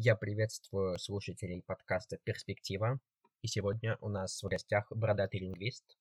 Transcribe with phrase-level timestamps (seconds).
[0.00, 3.00] Я приветствую слушателей подкаста «Перспектива».
[3.42, 5.98] И сегодня у нас в гостях бородатый лингвист,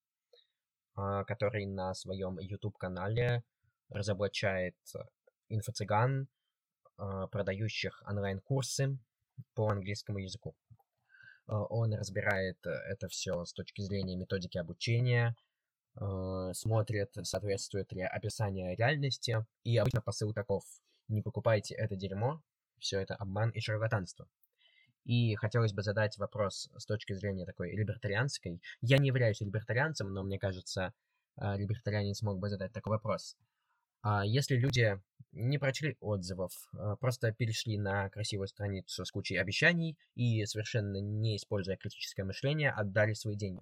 [0.94, 3.44] а, который на своем YouTube-канале
[3.90, 4.76] разоблачает
[5.50, 6.28] инфо-цыган,
[6.98, 9.00] а, продающих онлайн-курсы
[9.56, 10.56] по английскому языку.
[11.48, 15.36] А, он разбирает это все с точки зрения методики обучения,
[16.54, 20.64] смотрит, соответствует ли описание реальности, и обычно посыл таков–
[21.08, 22.44] не покупайте это дерьмо,
[22.80, 24.28] все это обман и шарлатанство.
[25.06, 28.62] И хотелось бы задать вопрос с точки зрения такой либертарианской.
[28.82, 30.94] Я не являюсь либертарианцем, но мне кажется,
[31.38, 33.38] а, либертарианец мог бы задать такой вопрос.
[34.02, 39.98] А если люди не прочли отзывов, а просто перешли на красивую страницу с кучей обещаний
[40.16, 43.62] и, совершенно не используя критическое мышление, отдали свои деньги,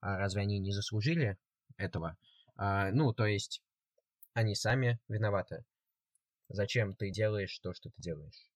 [0.00, 1.36] а разве они не заслужили
[1.78, 2.16] этого?
[2.58, 3.62] Ну, то есть,
[4.34, 5.64] они сами виноваты.
[6.48, 8.46] Зачем ты делаешь то, что ты делаешь?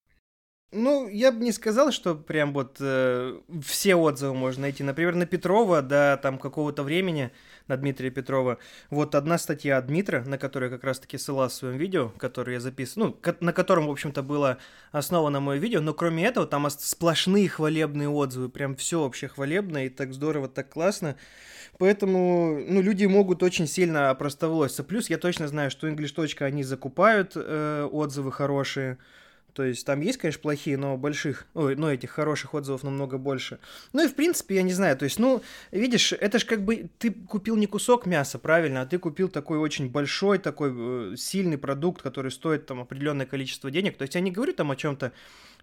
[0.73, 4.85] Ну, я бы не сказал, что прям вот э, все отзывы можно найти.
[4.85, 7.33] Например, на Петрова до там какого-то времени,
[7.67, 8.59] на Дмитрия Петрова.
[8.89, 12.55] Вот одна статья от Дмитра, на которую я как раз-таки ссылался в своем видео, которое
[12.55, 14.59] я записывал, ну, на котором, в общем-то, было
[14.93, 15.81] основано мое видео.
[15.81, 18.49] Но кроме этого, там сплошные хвалебные отзывы.
[18.49, 21.17] Прям все вообще хвалебное, и так здорово, так классно.
[21.79, 24.85] Поэтому, ну, люди могут очень сильно опростоволоситься.
[24.85, 26.45] Плюс я точно знаю, что English.
[26.45, 28.99] они закупают э, отзывы хорошие.
[29.53, 33.59] То есть там есть, конечно, плохие, но больших, ой, ну, этих хороших отзывов намного больше.
[33.93, 36.89] Ну и, в принципе, я не знаю, то есть, ну, видишь, это же как бы
[36.99, 41.59] ты купил не кусок мяса, правильно, а ты купил такой очень большой, такой э, сильный
[41.59, 43.97] продукт, который стоит там определенное количество денег.
[43.97, 45.13] То есть я не говорю там о чем-то,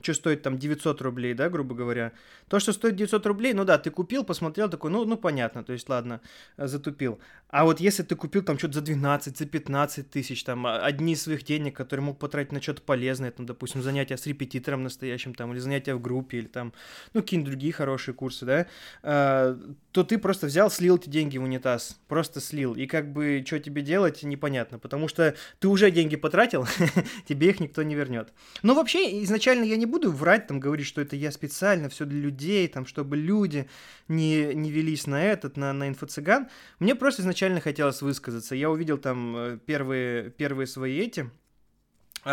[0.01, 2.11] что стоит там 900 рублей, да, грубо говоря.
[2.47, 5.73] То, что стоит 900 рублей, ну да, ты купил, посмотрел, такой, ну, ну понятно, то
[5.73, 6.21] есть ладно,
[6.57, 7.19] э, затупил.
[7.49, 11.13] А вот если ты купил там что-то за 12, за 15 тысяч, там, а, одни
[11.13, 15.33] из своих денег, которые мог потратить на что-то полезное, там, допустим, занятия с репетитором настоящим,
[15.33, 16.73] там, или занятия в группе, или там,
[17.13, 18.67] ну, какие-нибудь другие хорошие курсы, да,
[19.01, 19.57] а,
[19.91, 23.59] то ты просто взял, слил эти деньги в унитаз, просто слил, и как бы, что
[23.59, 26.67] тебе делать, непонятно, потому что ты уже деньги потратил,
[27.27, 28.33] тебе их никто не вернет.
[28.61, 32.19] Но вообще, изначально я не буду врать, там, говорить, что это я специально, все для
[32.19, 33.67] людей, там, чтобы люди
[34.07, 36.47] не, не велись на этот, на, на инфо-цыган.
[36.79, 38.53] Мне просто изначально хотелось высказаться.
[38.53, 41.29] Я увидел там э, первые, первые свои эти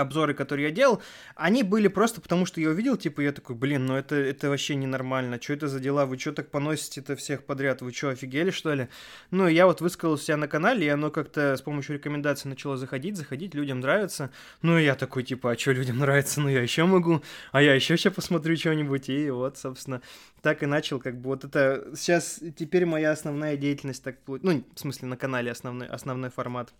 [0.00, 1.02] обзоры, которые я делал,
[1.36, 4.74] они были просто потому, что я увидел, типа, я такой, блин, ну это, это вообще
[4.74, 8.74] ненормально, что это за дела, вы что так поносите-то всех подряд, вы что, офигели, что
[8.74, 8.88] ли?
[9.30, 13.16] Ну, я вот высказал себя на канале, и оно как-то с помощью рекомендаций начало заходить,
[13.16, 14.30] заходить, людям нравится,
[14.62, 17.22] ну, я такой, типа, а что людям нравится, ну, я еще могу,
[17.52, 20.02] а я еще сейчас посмотрю что-нибудь, и вот, собственно,
[20.42, 24.78] так и начал, как бы, вот это, сейчас, теперь моя основная деятельность так, ну, в
[24.78, 26.72] смысле, на канале основной, основной формат,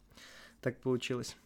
[0.60, 1.36] так получилось.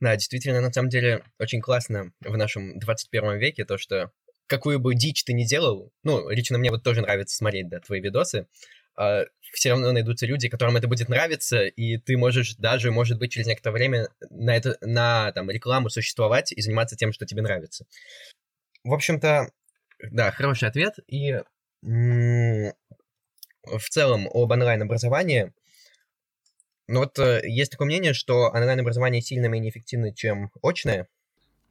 [0.00, 4.10] Да, действительно, на самом деле, очень классно в нашем 21 веке то, что
[4.46, 8.00] какую бы дичь ты ни делал, ну, лично мне вот тоже нравится смотреть, да, твои
[8.00, 8.46] видосы,
[8.98, 13.30] э, все равно найдутся люди, которым это будет нравиться, и ты можешь даже, может быть,
[13.30, 17.84] через некоторое время на, это, на там, рекламу существовать и заниматься тем, что тебе нравится.
[18.82, 19.50] В общем-то,
[20.10, 21.40] да, хороший ответ, и
[21.82, 22.72] в
[23.90, 25.52] целом об онлайн-образовании
[26.90, 31.08] ну вот э, есть такое мнение, что онлайн-образование сильно менее эффективно, чем очное.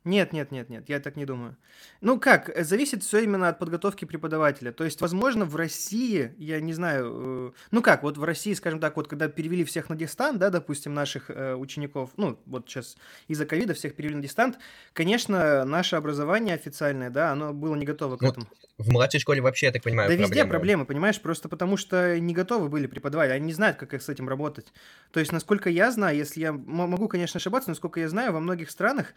[0.09, 1.55] Нет, нет, нет, нет, я так не думаю.
[2.01, 4.71] Ну как, э, зависит все именно от подготовки преподавателя.
[4.71, 8.79] То есть, возможно, в России, я не знаю, э, ну как, вот в России, скажем
[8.79, 12.97] так, вот когда перевели всех на дистант, да, допустим, наших э, учеников, ну вот сейчас
[13.27, 14.57] из-за ковида всех перевели на дистант,
[14.93, 18.47] конечно, наше образование официальное, да, оно было не готово к ну, этому.
[18.79, 20.35] В младшей школе вообще, я так понимаю, Да проблемы.
[20.35, 24.09] везде проблемы, понимаешь, просто потому что не готовы были преподаватели, они не знают, как с
[24.09, 24.73] этим работать.
[25.11, 28.39] То есть, насколько я знаю, если я могу, конечно, ошибаться, но насколько я знаю, во
[28.39, 29.13] многих странах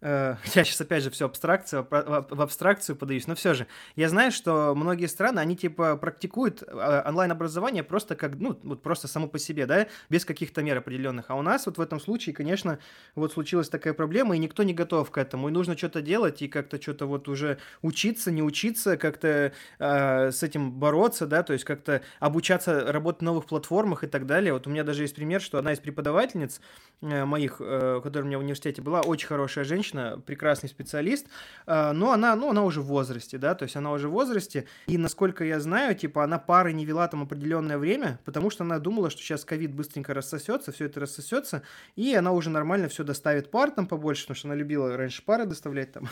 [0.02, 3.66] я сейчас опять же все абстракцию, в абстракцию подаюсь, но все же,
[3.96, 9.08] я знаю, что многие страны, они типа практикуют э, онлайн-образование просто как, ну, вот просто
[9.08, 11.26] само по себе, да, без каких-то мер определенных.
[11.28, 12.78] А у нас вот в этом случае, конечно,
[13.14, 16.48] вот случилась такая проблема, и никто не готов к этому, и нужно что-то делать, и
[16.48, 21.64] как-то что-то вот уже учиться, не учиться, как-то э, с этим бороться, да, то есть
[21.64, 24.54] как-то обучаться работать на новых платформах и так далее.
[24.54, 26.62] Вот у меня даже есть пример, что одна из преподавательниц
[27.02, 31.26] э, моих, э, которая у меня в университете была, очень хорошая женщина, женщина, прекрасный специалист,
[31.66, 34.66] а, но она, ну, она уже в возрасте, да, то есть она уже в возрасте,
[34.86, 38.78] и насколько я знаю, типа, она пары не вела там определенное время, потому что она
[38.78, 41.62] думала, что сейчас ковид быстренько рассосется, все это рассосется,
[41.96, 45.46] и она уже нормально все доставит пар там побольше, потому что она любила раньше пары
[45.46, 46.08] доставлять там,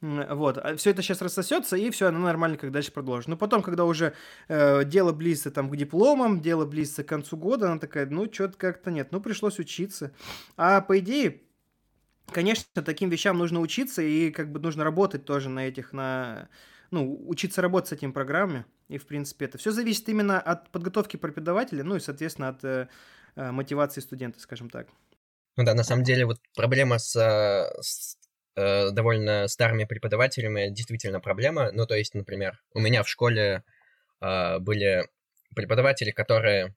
[0.00, 3.28] вот, а все это сейчас рассосется, и все, она нормально как дальше продолжит.
[3.28, 4.14] Но потом, когда уже
[4.48, 8.56] э, дело близится там к дипломам, дело близится к концу года, она такая, ну, что-то
[8.56, 10.12] как-то нет, ну, пришлось учиться.
[10.56, 11.42] А по идее,
[12.32, 16.48] конечно, таким вещам нужно учиться, и как бы нужно работать тоже на этих, на,
[16.90, 18.64] ну, учиться работать с этими программами.
[18.88, 22.88] И, в принципе, это все зависит именно от подготовки преподавателя, ну и, соответственно, от э,
[23.36, 24.88] э мотивации студента, скажем так.
[25.56, 28.16] Ну да, на самом деле вот проблема с, э, с
[28.56, 31.70] э, довольно старыми преподавателями действительно проблема.
[31.72, 33.64] Ну, то есть, например, у меня в школе
[34.20, 35.08] э, были
[35.54, 36.74] преподаватели, которые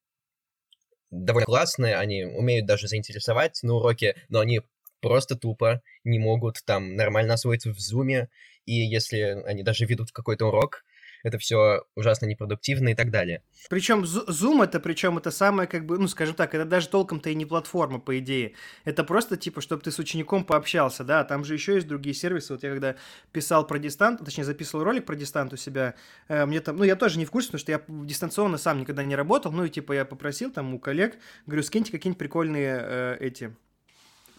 [1.11, 4.61] довольно классные, они умеют даже заинтересовать на уроке, но они
[5.01, 8.29] просто тупо не могут там нормально освоиться в зуме,
[8.65, 10.83] и если они даже ведут какой-то урок,
[11.23, 13.43] это все ужасно непродуктивно и так далее.
[13.69, 17.35] Причем Zoom это, причем это самое, как бы, ну, скажем так, это даже толком-то и
[17.35, 18.53] не платформа, по идее.
[18.85, 22.53] Это просто, типа, чтобы ты с учеником пообщался, да, там же еще есть другие сервисы.
[22.53, 22.95] Вот я когда
[23.31, 25.95] писал про дистант, точнее, записывал ролик про дистант у себя,
[26.27, 29.03] э, мне там, ну, я тоже не в курсе, потому что я дистанционно сам никогда
[29.03, 33.17] не работал, ну, и, типа, я попросил там у коллег, говорю, скиньте какие-нибудь прикольные э,
[33.19, 33.55] эти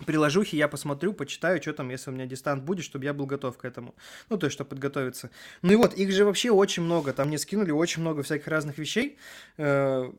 [0.05, 3.57] приложухи я посмотрю, почитаю, что там, если у меня дистант будет, чтобы я был готов
[3.57, 3.95] к этому.
[4.29, 5.31] Ну, то есть, чтобы подготовиться.
[5.63, 7.13] Ну и вот, их же вообще очень много.
[7.13, 9.19] Там мне скинули очень много всяких разных вещей,
[9.59, 10.13] э,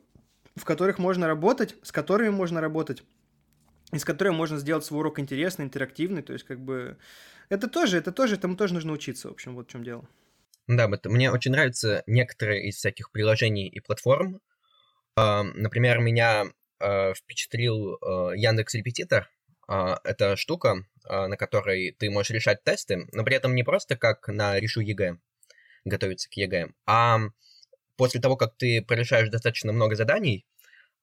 [0.56, 3.03] в которых можно работать, с которыми можно работать,
[3.91, 6.21] и с которыми можно сделать свой урок интересный, интерактивный.
[6.21, 6.97] То есть, как бы,
[7.50, 10.07] это тоже, это тоже, этому тоже нужно учиться, в общем, вот в чем дело.
[10.68, 14.39] Да, мне очень нравятся некоторые из всяких приложений и платформ.
[15.19, 16.45] Uh, например, меня
[16.81, 19.30] uh, впечатлил uh, Яндекс Репетитор,
[19.68, 24.27] это штука, а, на которой ты можешь решать тесты, но при этом не просто как
[24.27, 25.18] на решу ЕГЭ,
[25.86, 27.19] готовиться к ЕГЭ, а
[27.98, 30.45] после того, как ты прорешаешь достаточно много заданий,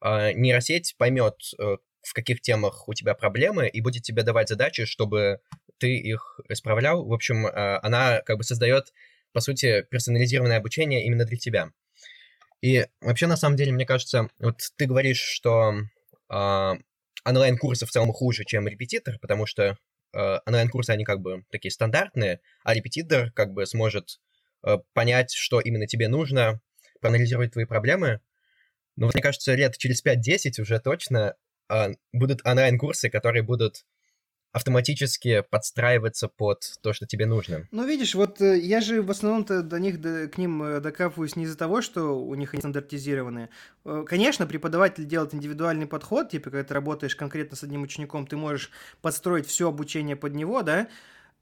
[0.00, 4.86] а, нейросеть поймет, э, в каких темах у тебя проблемы, и будет тебе давать задачи,
[4.86, 5.40] чтобы
[5.78, 7.04] ты их исправлял.
[7.04, 8.94] В общем, она как бы создает,
[9.32, 11.72] по сути, персонализированное обучение именно для тебя.
[12.62, 15.74] И вообще, на самом деле, мне кажется, вот ты говоришь, что
[17.24, 19.76] онлайн-курсы в целом хуже, чем репетитор, потому что
[20.14, 24.20] э, онлайн-курсы, они как бы такие стандартные, а репетитор как бы сможет
[24.64, 26.60] э, понять, что именно тебе нужно,
[27.00, 28.20] проанализировать твои проблемы.
[28.96, 31.34] Но вот, мне кажется, лет через 5-10 уже точно
[31.68, 33.84] э, будут онлайн-курсы, которые будут
[34.52, 37.68] автоматически подстраиваться под то, что тебе нужно.
[37.70, 41.36] Ну, видишь, вот э, я же в основном-то до них, до, к ним э, докапываюсь
[41.36, 43.50] не из-за того, что у них они стандартизированные.
[43.84, 48.36] Э, конечно, преподаватель делает индивидуальный подход, типа, когда ты работаешь конкретно с одним учеником, ты
[48.36, 48.70] можешь
[49.00, 50.88] подстроить все обучение под него, да,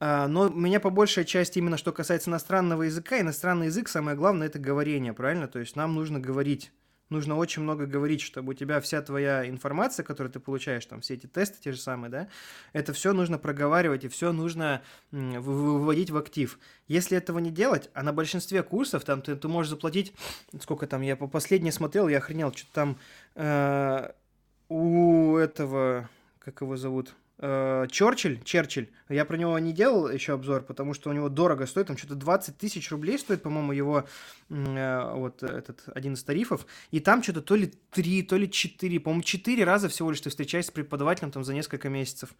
[0.01, 4.47] а, но меня по большей части именно что касается иностранного языка, иностранный язык, самое главное,
[4.47, 5.49] это говорение, правильно?
[5.49, 6.71] То есть нам нужно говорить
[7.11, 11.15] нужно очень много говорить, чтобы у тебя вся твоя информация, которую ты получаешь, там все
[11.15, 12.29] эти тесты те же самые, да,
[12.73, 16.59] это все нужно проговаривать и все нужно выводить в актив.
[16.87, 20.13] Если этого не делать, а на большинстве курсов там ты, ты можешь заплатить,
[20.61, 22.99] сколько там, я по последнее смотрел, я охренел, что там
[23.35, 24.11] э,
[24.69, 26.09] у этого,
[26.39, 31.13] как его зовут, Черчилль, Черчилль, я про него не делал еще обзор, потому что у
[31.13, 34.05] него дорого стоит, там что-то 20 тысяч рублей стоит, по-моему, его
[34.51, 38.99] э, вот этот один из тарифов, и там что-то то ли 3, то ли 4,
[38.99, 42.31] по-моему, 4 раза всего лишь ты встречаешься с преподавателем там за несколько месяцев.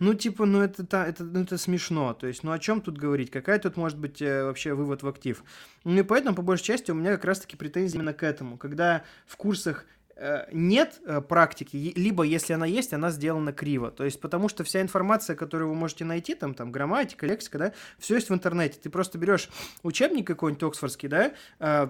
[0.00, 3.30] Ну, типа, ну это, это, ну, это смешно, то есть, ну о чем тут говорить,
[3.30, 5.44] какая тут может быть э, вообще вывод в актив?
[5.84, 9.04] Ну и поэтому, по большей части, у меня как раз-таки претензии именно к этому, когда
[9.24, 9.97] в курсах Э,
[10.52, 13.90] нет э, практики, либо если она есть, она сделана криво.
[13.90, 17.72] То есть потому что вся информация, которую вы можете найти, там, там грамматика, лексика, да,
[17.98, 18.78] все есть в интернете.
[18.82, 19.48] Ты просто берешь
[19.82, 21.88] учебник какой-нибудь оксфордский, да, э,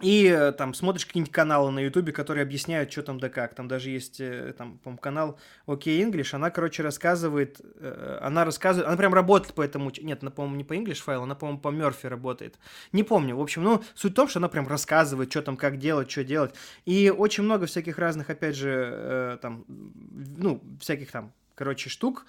[0.00, 3.54] и э, там смотришь какие-нибудь каналы на Ютубе, которые объясняют, что там да как.
[3.54, 6.34] Там даже есть э, там, по канал OK English.
[6.34, 10.64] Она, короче, рассказывает, э, она рассказывает, она прям работает по этому, нет, она, по-моему, не
[10.64, 12.58] по English файлу, она, по-моему, по Мерфи работает.
[12.92, 13.36] Не помню.
[13.36, 16.22] В общем, ну, суть в том, что она прям рассказывает, что там, как делать, что
[16.22, 16.54] делать.
[16.84, 22.24] И очень много всяких разных, опять же, там, ну, всяких там, короче, штук,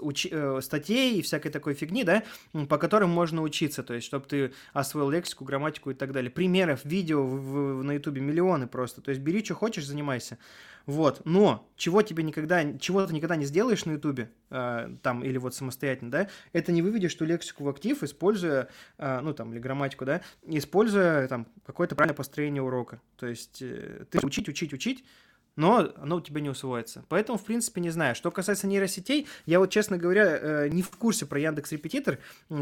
[0.00, 0.26] уч...
[0.30, 2.22] Э, статей и всякой такой фигни, да,
[2.68, 6.30] по которым можно учиться, то есть, чтобы ты освоил лексику, грамматику и так далее.
[6.30, 10.38] Примеров, видео в, в, на ютубе миллионы просто, то есть, бери, что хочешь, занимайся.
[10.86, 15.38] Вот, но чего тебе никогда, чего ты никогда не сделаешь на ютубе, э, там, или
[15.38, 18.68] вот самостоятельно, да, это не выведешь ту лексику в актив, используя,
[18.98, 23.00] э, ну, там, или грамматику, да, используя, там, какое-то правильное построение урока.
[23.16, 25.04] То есть, э, ты учить, учить, учить,
[25.56, 27.04] но оно у тебя не усвоится.
[27.08, 28.14] Поэтому, в принципе, не знаю.
[28.14, 32.18] Что касается нейросетей, я вот, честно говоря, э, не в курсе про Яндекс Репетитор.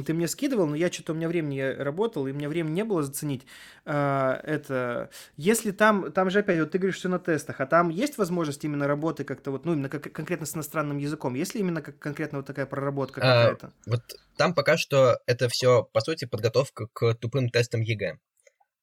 [0.07, 2.85] Ты мне скидывал, но я что-то у меня времени работал, и у меня времени не
[2.85, 3.47] было заценить
[3.85, 5.11] э, это.
[5.37, 8.64] Если там, там же опять, вот ты говоришь все на тестах, а там есть возможность
[8.64, 11.35] именно работы как-то вот, ну, именно как, конкретно с иностранным языком?
[11.35, 13.66] Есть ли именно как, конкретно вот такая проработка какая-то?
[13.68, 14.02] А, вот
[14.37, 18.18] там пока что это все, по сути, подготовка к тупым тестам ЕГЭ.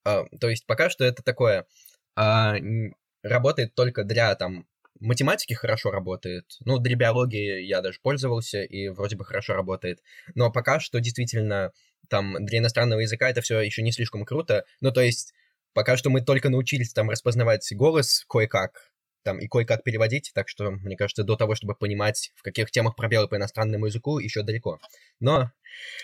[0.05, 1.65] А, то есть пока что это такое...
[2.15, 2.55] А,
[3.25, 4.65] работает только для там
[4.99, 6.45] математики хорошо работает.
[6.63, 10.01] Ну, для биологии я даже пользовался, и вроде бы хорошо работает.
[10.35, 11.71] Но пока что действительно
[12.09, 14.65] там для иностранного языка это все еще не слишком круто.
[14.81, 15.33] Ну, то есть,
[15.73, 18.91] пока что мы только научились там распознавать голос кое-как,
[19.25, 22.95] там и кое-как переводить, так что, мне кажется, до того, чтобы понимать, в каких темах
[22.95, 24.79] пробелы по иностранному языку, еще далеко.
[25.19, 25.51] Но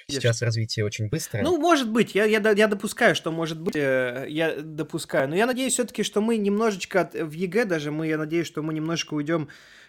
[0.07, 1.43] сейчас развитие очень быстрое.
[1.43, 5.45] Ну, может быть, я, я, я допускаю, что может быть, э, я допускаю, но я
[5.45, 9.13] надеюсь все-таки, что мы немножечко от, в ЕГЭ даже, мы, я надеюсь, что мы немножко
[9.13, 9.47] уйдем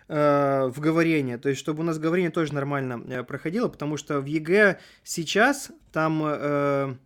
[0.08, 4.20] э, в говорение, то есть чтобы у нас говорение тоже нормально э, проходило, потому что
[4.20, 6.22] в ЕГЭ сейчас там...
[6.24, 6.96] Э,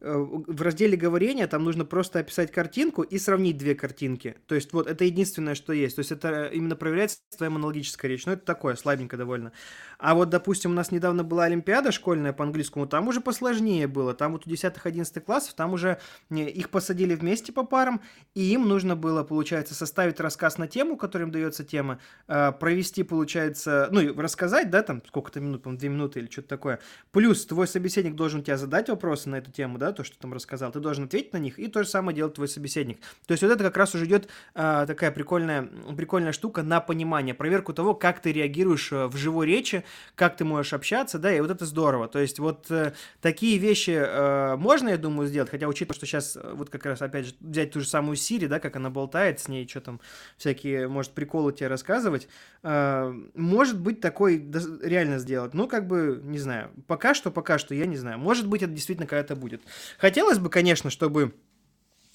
[0.00, 4.36] в разделе говорения там нужно просто описать картинку и сравнить две картинки.
[4.46, 5.96] То есть вот это единственное, что есть.
[5.96, 8.26] То есть это именно проверяется твоя монологическая речь.
[8.26, 9.52] Ну, это такое, слабенько довольно.
[9.98, 14.14] А вот, допустим, у нас недавно была Олимпиада школьная по английскому, там уже посложнее было.
[14.14, 15.98] Там вот у 10-11 классов, там уже
[16.30, 18.02] их посадили вместе по парам,
[18.34, 21.98] и им нужно было, получается, составить рассказ на тему, которым дается тема,
[22.28, 26.80] э, провести, получается, ну, рассказать, да, там, сколько-то минут, по 2 минуты или что-то такое.
[27.12, 30.72] Плюс твой собеседник должен тебя задать вопросы на эту тему, да, то, что там рассказал,
[30.72, 32.98] ты должен ответить на них, и то же самое делает твой собеседник.
[33.26, 37.34] То есть вот это как раз уже идет э, такая прикольная, прикольная штука на понимание,
[37.34, 41.40] проверку того, как ты реагируешь э, в живой речи, как ты можешь общаться, да, и
[41.40, 42.08] вот это здорово.
[42.08, 46.36] То есть вот э, такие вещи э, можно, я думаю, сделать, хотя учитывая, что сейчас
[46.36, 49.40] э, вот как раз опять же взять ту же самую Сири, да, как она болтает
[49.40, 50.00] с ней, что там
[50.36, 52.28] всякие, может, приколы тебе рассказывать,
[52.62, 55.54] э, может быть такой да, реально сделать.
[55.54, 58.18] Ну, как бы, не знаю, пока что, пока что, я не знаю.
[58.18, 59.62] Может быть, это действительно когда-то будет.
[59.98, 61.34] Хотелось бы, конечно, чтобы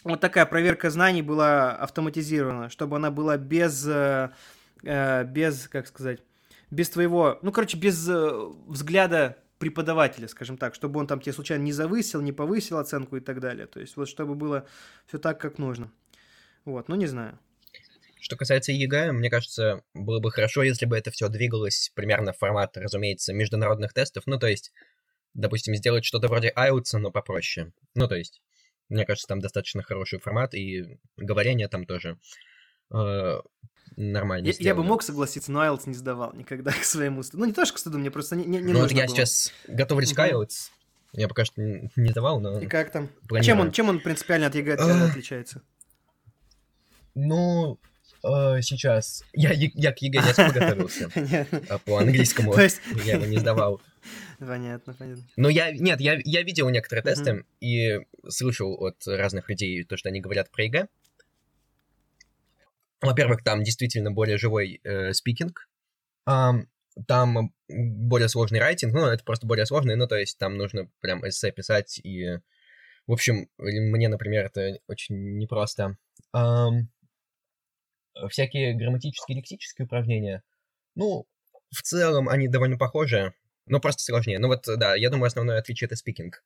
[0.03, 4.31] вот такая проверка знаний была автоматизирована, чтобы она была без, э,
[4.83, 6.21] э без, как сказать,
[6.71, 8.31] без твоего, ну, короче, без э,
[8.67, 13.19] взгляда преподавателя, скажем так, чтобы он там тебе случайно не завысил, не повысил оценку и
[13.19, 13.67] так далее.
[13.67, 14.65] То есть вот чтобы было
[15.07, 15.91] все так, как нужно.
[16.65, 17.37] Вот, ну не знаю.
[18.19, 22.37] Что касается ЕГЭ, мне кажется, было бы хорошо, если бы это все двигалось примерно в
[22.37, 24.23] формат, разумеется, международных тестов.
[24.27, 24.71] Ну, то есть,
[25.33, 27.71] допустим, сделать что-то вроде IELTS, но попроще.
[27.95, 28.41] Ну, то есть,
[28.89, 32.17] мне кажется, там достаточно хороший формат, и говорение там тоже
[32.93, 33.39] э,
[33.95, 37.39] нормально я, я бы мог согласиться, но IELTS не сдавал никогда к своему стыду.
[37.39, 39.15] Ну, не то, что к стыду, мне просто не, не, не ну, нужно я было.
[39.15, 40.71] сейчас готовлюсь к IELTS.
[41.13, 42.59] Я пока что не давал, но...
[42.61, 43.09] И как там?
[43.41, 45.61] Чем он, чем он принципиально от ЕГЭ отличается?
[47.15, 47.79] Ну,
[48.23, 49.23] э, сейчас...
[49.33, 51.09] Я, я к ЕГЭ не особо готовился.
[51.69, 53.81] А по английскому я его не сдавал.
[54.39, 55.23] Понятно, понятно.
[55.35, 55.71] Но я...
[55.71, 60.49] Нет, я, я видел некоторые тесты и слышал от разных людей то, что они говорят
[60.51, 60.87] про ЕГЭ.
[63.01, 65.67] Во-первых, там действительно более живой э, speaking.
[66.29, 66.67] Um,
[67.07, 71.27] там более сложный writing, ну, это просто более сложный, ну, то есть там нужно прям
[71.27, 72.39] эссе писать, и,
[73.07, 75.97] в общем, мне, например, это очень непросто.
[76.35, 76.87] Um,
[78.29, 80.43] всякие грамматические, лексические упражнения,
[80.95, 81.25] ну,
[81.71, 83.33] в целом они довольно похожи,
[83.65, 84.39] но просто сложнее.
[84.39, 86.43] Ну вот, да, я думаю, основное отличие— это спикинг.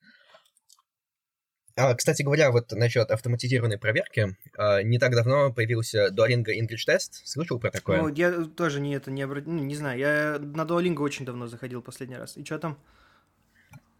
[1.77, 7.21] А, кстати говоря, вот насчет автоматизированной проверки, а, не так давно появился Duolingo English Test.
[7.25, 8.01] Слышал про такое?
[8.01, 9.45] Ну, я тоже не это не обрат...
[9.45, 9.99] ну, не знаю.
[9.99, 12.37] Я на Duolingo очень давно заходил последний раз.
[12.37, 12.79] И что там?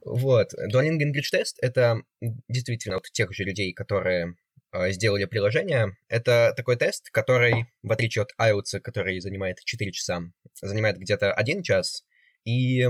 [0.06, 2.02] Вот, Duolingo English Test— это
[2.48, 4.45] действительно вот тех же людей, которые э,
[4.90, 5.98] сделали приложение.
[6.08, 10.22] Это такой тест, который, в отличие от IELTS, который занимает 4 часа,
[10.62, 12.06] занимает где-то 1 час,
[12.44, 12.90] и э,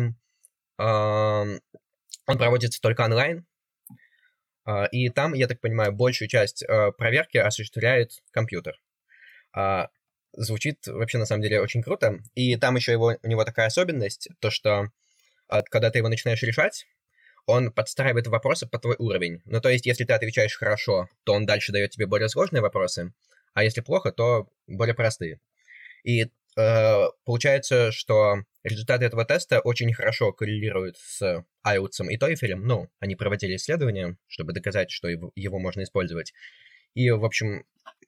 [0.78, 1.60] он
[2.26, 3.46] проводится только онлайн,
[4.66, 8.82] а, и там, я так понимаю, большую часть а, проверки осуществляет компьютер.
[9.54, 9.90] А,
[10.34, 12.20] звучит вообще на самом деле очень круто.
[12.34, 14.90] И там еще его, у него такая особенность, то что
[15.70, 16.88] когда ты его начинаешь решать,
[17.46, 19.42] он подстраивает вопросы по твой уровень.
[19.46, 23.14] Ну, то есть, если ты отвечаешь хорошо, то он дальше дает тебе более сложные вопросы,
[23.54, 25.40] а если плохо, то более простые.
[26.04, 26.26] И
[26.58, 32.56] э, получается, что результаты этого теста очень хорошо коррелируют с IELTS и TOEFL.
[32.56, 36.34] Ну, они проводили исследования, чтобы доказать, что его, его можно использовать.
[36.94, 37.66] И, в общем,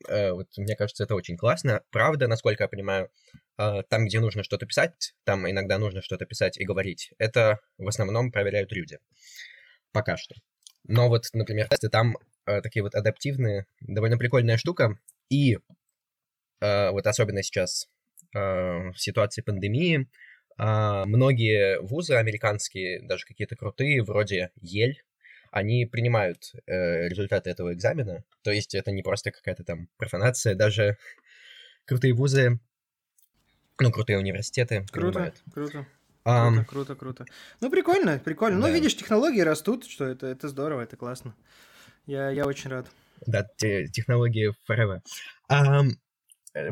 [0.08, 1.84] вот мне кажется, это очень классно.
[1.92, 3.10] Правда, насколько я понимаю,
[3.58, 7.12] э, там, где нужно что-то писать, там иногда нужно что-то писать и говорить.
[7.18, 9.00] Это в основном проверяют люди.
[9.92, 10.36] Пока что.
[10.84, 15.00] Но вот, например, тесты там э, такие вот адаптивные, довольно прикольная штука.
[15.30, 15.58] И
[16.62, 17.88] э, вот особенно сейчас
[18.34, 20.08] Э, в ситуации пандемии
[20.60, 25.04] многие вузы американские, даже какие-то крутые, вроде Ель,
[25.52, 28.24] они принимают э, результаты этого экзамена.
[28.44, 30.98] То есть это не просто какая-то там профанация, даже
[31.86, 32.60] крутые вузы,
[33.80, 35.44] ну, крутые университеты Круто, принимают.
[35.54, 35.88] круто.
[36.26, 37.26] Um, круто, круто, круто.
[37.62, 38.58] Ну, прикольно, прикольно.
[38.58, 38.68] Ну, да.
[38.68, 41.34] Ну, видишь, технологии растут, что это, это здорово, это классно.
[42.06, 42.88] Я, я очень рад.
[43.26, 45.00] Да, те, технологии forever.
[45.50, 45.92] Um,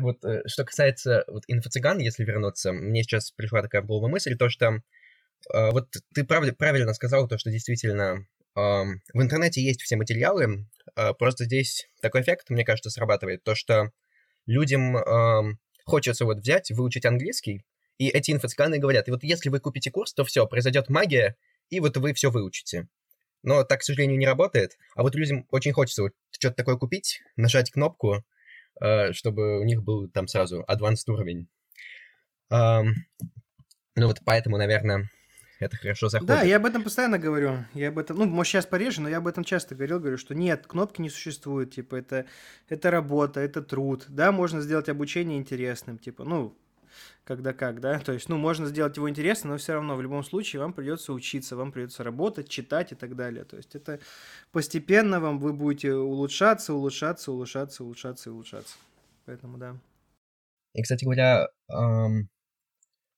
[0.00, 4.36] вот э, что касается вот инфо-цыган, если вернуться, мне сейчас пришла такая в голову мысль,
[4.36, 4.66] то что
[5.52, 11.12] э, вот ты прав, правильно сказал то, что действительно в интернете есть все материалы, э,
[11.14, 13.92] просто здесь такой эффект, мне кажется, срабатывает, то что
[14.46, 14.96] людям
[15.84, 17.64] хочется вот взять, выучить английский,
[17.98, 21.36] и эти инфо-цыганы говорят, и вот если вы купите курс, то все, произойдет магия,
[21.68, 22.88] и вот вы все выучите.
[23.42, 24.76] Но так, к сожалению, не работает.
[24.94, 28.24] А вот людям очень хочется вот что-то такое купить, нажать кнопку,
[28.80, 31.48] э, чтобы у них был там сразу advanced уровень.
[32.50, 32.94] Ну
[33.96, 35.10] вот поэтому, наверное,
[35.58, 36.28] это хорошо заходит.
[36.28, 37.64] Да, я об этом постоянно говорю.
[37.72, 40.34] Я об этом, ну, может, сейчас пореже, но я об этом часто говорил, говорю, что
[40.34, 42.26] нет, кнопки не существует, типа, это,
[42.68, 44.04] это работа, это труд.
[44.08, 46.54] Да, можно сделать обучение интересным, типа, ну,
[47.24, 50.22] когда как, да, то есть, ну, можно сделать его интересно, но все равно в любом
[50.24, 53.98] случае вам придется учиться, вам придется работать, читать и так далее, то есть это
[54.52, 58.76] постепенно вам вы будете улучшаться, улучшаться, улучшаться, улучшаться и улучшаться,
[59.24, 59.76] поэтому да.
[60.74, 62.28] И, кстати говоря, эм,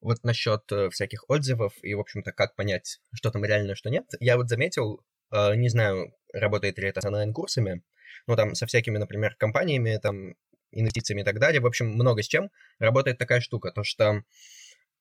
[0.00, 4.06] вот насчет э, всяких отзывов и, в общем-то, как понять, что там реально, что нет,
[4.20, 7.82] я вот заметил, э, не знаю, работает ли это с онлайн-курсами,
[8.26, 10.34] но там со всякими, например, компаниями, там,
[10.72, 11.60] инвестициями и так далее.
[11.60, 14.22] В общем, много с чем работает такая штука, то что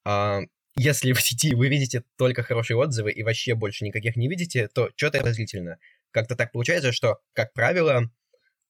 [0.06, 0.42] а,
[0.76, 4.90] если в сети вы видите только хорошие отзывы и вообще больше никаких не видите, то
[4.96, 5.78] что-то подозрительно.
[6.12, 8.10] Как-то так получается, что, как правило,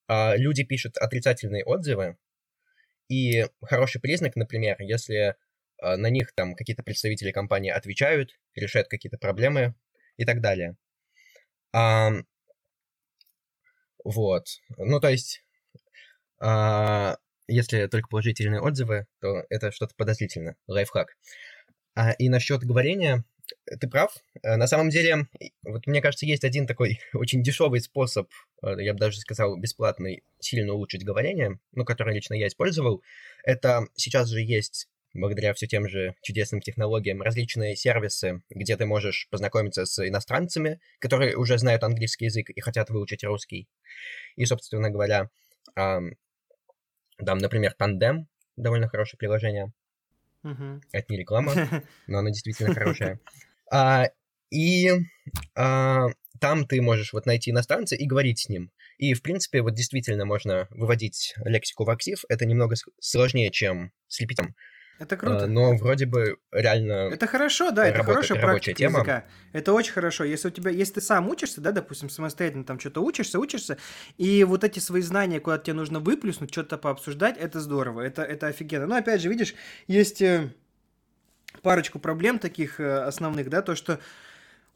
[0.08, 2.18] а, люди пишут отрицательные отзывы,
[3.10, 5.36] и хороший признак, например, если
[5.82, 9.76] на них там какие-то представители компании отвечают, решают какие-то проблемы
[10.18, 10.76] и так далее.
[11.74, 12.12] А,
[14.04, 14.46] вот.
[14.78, 15.44] Ну, то есть
[16.40, 17.18] а,
[17.48, 20.56] если только положительные отзывы, то это что-то подозрительно.
[20.68, 21.18] Лайфхак.
[21.96, 23.24] А, и насчет говорения,
[23.80, 24.16] ты прав.
[24.44, 25.28] Э, на самом деле,
[25.64, 28.30] вот мне кажется, есть один такой очень дешевый способ,
[28.64, 33.02] э, я бы даже сказал, бесплатный, сильно улучшить говорение, ну, который лично я использовал.
[33.44, 39.28] Это сейчас же есть благодаря все тем же чудесным технологиям, различные сервисы, где ты можешь
[39.30, 43.68] познакомиться с иностранцами, которые уже знают английский язык и хотят выучить русский.
[44.36, 45.30] И, собственно говоря,
[45.76, 46.18] там,
[47.26, 49.74] например, Тандем, довольно хорошее приложение.
[50.44, 50.82] Угу.
[50.92, 51.54] Это не реклама,
[52.08, 53.20] но оно действительно хорошее.
[53.72, 54.06] А,
[54.50, 54.92] и
[55.56, 56.08] а,
[56.40, 58.72] там ты можешь вот найти иностранца и говорить с ним.
[58.98, 62.24] И, в принципе, вот действительно можно выводить лексику в актив.
[62.30, 64.56] Это немного сложнее, чем слепить там
[65.00, 65.44] это круто.
[65.44, 67.10] А, но вроде бы реально...
[67.12, 69.00] Это хорошо, да, это хорошая практика тема.
[69.00, 69.26] языка.
[69.54, 70.24] Это очень хорошо.
[70.24, 73.78] Если у тебя, если ты сам учишься, да, допустим, самостоятельно там что-то учишься, учишься,
[74.18, 78.48] и вот эти свои знания, куда тебе нужно выплюснуть, что-то пообсуждать, это здорово, это, это
[78.48, 78.88] офигенно.
[78.88, 79.54] Но опять же, видишь,
[79.88, 80.50] есть э,
[81.62, 84.00] парочку проблем таких э, основных, да, то, что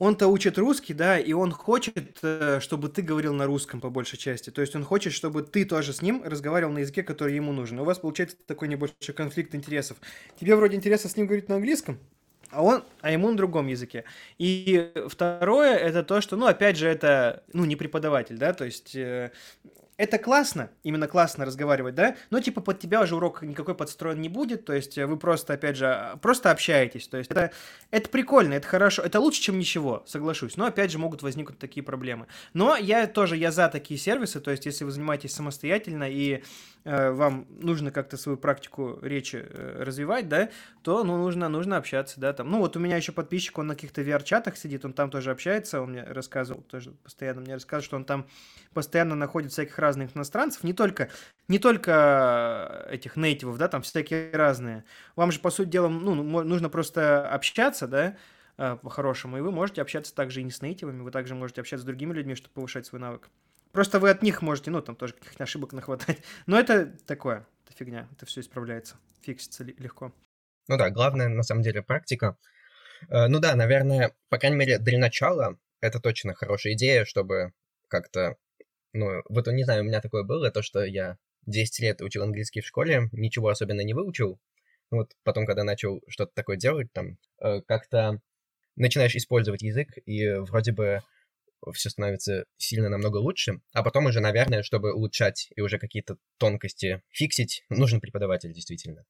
[0.02, 4.18] он-то учит русский, да, и он хочет, э, чтобы ты говорил на русском по большей
[4.18, 4.50] части.
[4.50, 7.80] То есть он хочет, чтобы ты тоже с ним разговаривал на языке, который ему нужен.
[7.80, 9.98] У вас получается такой небольшой конфликт интересов.
[10.40, 12.00] Тебе вроде интересно с ним говорить на английском,
[12.50, 14.04] а он, а ему на другом языке.
[14.40, 18.96] И второе, это то, что, ну, опять же, это, ну, не преподаватель, да, то есть
[18.96, 19.32] э,
[19.98, 24.30] это классно, именно классно разговаривать, да, но типа под тебя уже урок никакой подстроен не
[24.30, 27.52] будет, то есть вы просто, опять же, просто общаетесь, то есть это,
[27.92, 31.84] это прикольно, это хорошо, это лучше, чем ничего, соглашусь, но опять же могут возникнуть такие
[31.84, 32.28] проблемы.
[32.54, 36.42] Но я тоже, я за такие сервисы, то есть если вы занимаетесь самостоятельно и э,
[36.84, 40.50] вам нужно как-то свою практику речи э, развивать, да,
[40.82, 43.76] то, ну, нужно, нужно общаться, да, там, ну, вот у меня еще подписчик, он на
[43.76, 47.96] каких-то VR-чатах сидит, он там тоже общается, он мне рассказывал, тоже постоянно мне рассказывал, что
[47.98, 48.28] он там
[48.74, 51.10] постоянно находит всяких разных разных иностранцев, не только,
[51.48, 54.84] не только этих нейтивов, да, там всякие разные.
[55.16, 56.14] Вам же, по сути дела, ну,
[56.44, 58.18] нужно просто общаться, да,
[58.58, 61.84] э, по-хорошему, и вы можете общаться также и не с нейтивами, вы также можете общаться
[61.84, 63.30] с другими людьми, чтобы повышать свой навык.
[63.72, 66.18] Просто вы от них можете, ну, там тоже каких-то ошибок нахватать.
[66.46, 70.14] Но это такое, это фигня, это все исправляется, фиксится легко.
[70.68, 72.38] Ну да, главное, на самом деле, практика.
[73.10, 77.54] Э, ну да, наверное, по крайней мере, для начала это точно хорошая идея, чтобы
[77.88, 78.38] как-то
[78.94, 82.62] ну, вот не знаю, у меня такое было, то, что я 10 лет учил английский
[82.62, 84.40] в школе, ничего особенно не выучил.
[84.90, 88.20] Вот потом, когда начал что-то такое делать, там, э, как-то
[88.76, 91.02] начинаешь использовать язык, и вроде бы
[91.74, 97.02] все становится сильно намного лучше, а потом уже, наверное, чтобы улучшать и уже какие-то тонкости
[97.10, 99.06] фиксить, нужен преподаватель, действительно.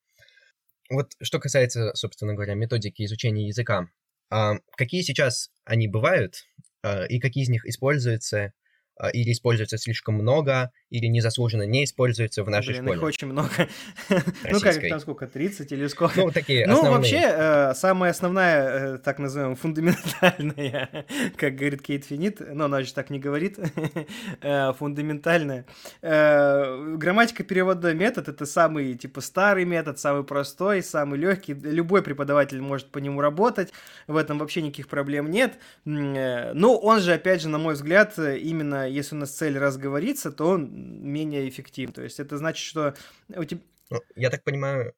[0.89, 3.87] Вот что касается, собственно говоря, методики изучения языка,
[4.29, 6.45] а какие сейчас они бывают,
[6.83, 8.53] а, и какие из них используются,
[8.97, 12.97] а, или используется слишком много, или незаслуженно не используется в нашей Блин, школе.
[12.97, 13.49] их очень много.
[14.09, 16.19] ну, как там сколько, 30 или сколько?
[16.19, 16.97] Ну, такие Ну, основные.
[16.97, 21.05] вообще, э, самая основная, э, так называемая, фундаментальная,
[21.37, 23.57] как говорит Кейт Финит, но она же так не говорит,
[24.41, 25.65] э, фундаментальная.
[26.01, 31.53] Грамматика переводной метод— это самый, типа, старый метод, самый простой, самый легкий.
[31.53, 33.71] Любой преподаватель может по нему работать,
[34.07, 35.57] в этом вообще никаких проблем нет.
[35.85, 40.49] Но он же, опять же, на мой взгляд, именно если у нас цель разговориться, то
[40.49, 41.93] он менее эффективен.
[41.93, 42.95] То есть это значит, что
[43.29, 43.61] у тебя...
[43.89, 44.93] Ну, я так понимаю,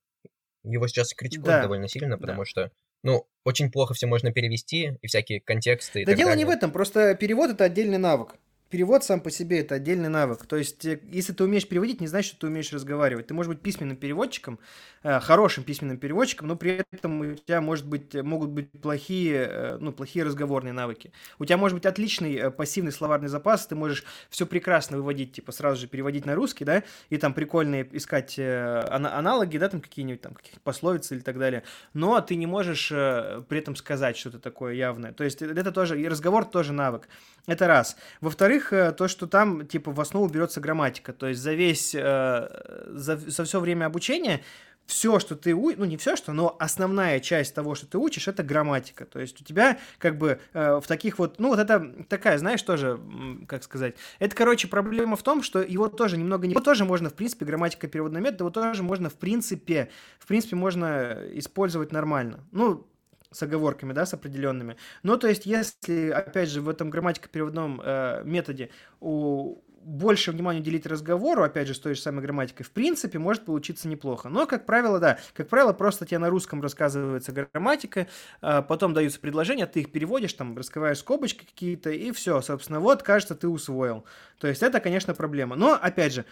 [0.63, 2.17] его сейчас критикуют Да, довольно сильно, да.
[2.17, 2.71] потому что,
[3.03, 6.49] ну, очень плохо все можно перевести, и всякие контексты и Да так дело не в
[6.49, 8.35] этом, просто перевод это отдельный навык.
[8.73, 10.47] Перевод сам по себе это отдельный навык.
[10.47, 13.27] То есть, э, если ты умеешь переводить, не значит, что ты умеешь разговаривать.
[13.27, 14.57] Ты можешь быть письменным переводчиком,
[15.03, 19.77] э, хорошим письменным переводчиком, но при этом у тебя может быть, э, могут быть плохие,
[19.79, 21.11] ну, плохие разговорные навыки.
[21.37, 25.81] У тебя может быть отличный пассивный словарный запас, ты можешь все прекрасно выводить, типа сразу
[25.81, 26.81] же переводить на русский, да,
[27.11, 31.61] и там прикольные искать ана- аналоги, да, там какие-нибудь там каких пословицы или так далее.
[31.93, 35.11] Но ты не можешь при этом сказать что-то такое явное.
[35.13, 37.07] То есть это тоже, и разговор тоже навык.
[37.45, 37.97] Это раз.
[38.21, 41.11] Во-вторых, э, то, что там, типа, в основу берется грамматика.
[41.11, 44.41] То есть за весь, э, за, за все время обучения
[44.85, 48.27] все, что ты учишь, ну не все, что, но основная часть того, что ты учишь,
[48.27, 49.05] это грамматика.
[49.05, 52.61] То есть у тебя как бы э, в таких вот, ну вот это такая, знаешь,
[52.61, 52.99] тоже,
[53.47, 57.09] как сказать, это, короче, проблема в том, что его тоже немного, не- его тоже можно,
[57.09, 62.41] в принципе, грамматика переводный метод, его тоже можно, в принципе, в принципе, можно использовать нормально.
[62.51, 62.85] Ну,
[63.33, 64.77] с оговорками, да, с определенными.
[65.03, 68.69] Ну, то есть, если, опять же, в этом грамматико-переводном э, методе
[68.99, 73.45] у больше внимания уделить разговору, опять же, с той же самой грамматикой, в принципе, может
[73.45, 74.29] получиться неплохо.
[74.29, 78.07] Но, как правило, да, как правило, просто тебе на русском рассказывается грамматика,
[78.41, 83.03] а потом даются предложения, ты их переводишь, там, раскрываешь скобочки какие-то, и все, собственно, вот,
[83.03, 84.05] кажется, ты усвоил.
[84.39, 85.55] То есть это, конечно, проблема.
[85.55, 86.25] Но, опять же,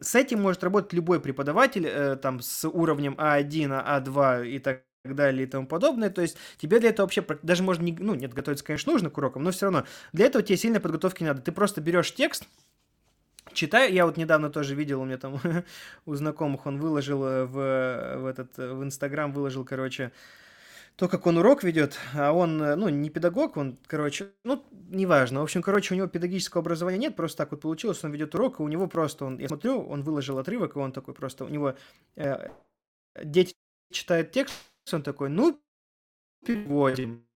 [0.00, 5.14] с этим может работать любой преподаватель, э, там, с уровнем А1, А2 и так так
[5.14, 6.08] далее и тому подобное.
[6.08, 9.18] То есть тебе для этого вообще даже можно не, ну, нет, готовиться, конечно, нужно к
[9.18, 11.42] урокам, но все равно для этого тебе сильной подготовки не надо.
[11.42, 12.44] Ты просто берешь текст,
[13.52, 15.38] читаю, я вот недавно тоже видел, у меня там
[16.06, 20.10] у знакомых он выложил э, в, в этот, э, в Инстаграм выложил, короче,
[20.96, 25.40] то, как он урок ведет, а он, э, ну, не педагог, он, короче, ну, неважно.
[25.40, 28.58] В общем, короче, у него педагогического образования нет, просто так вот получилось, он ведет урок,
[28.58, 31.48] и у него просто, он, я смотрю, он выложил отрывок, и он такой просто, у
[31.48, 31.74] него
[32.16, 32.48] э,
[33.22, 33.54] дети
[33.92, 34.54] читают текст,
[34.92, 35.60] он такой, ну,
[36.44, 37.26] переводим.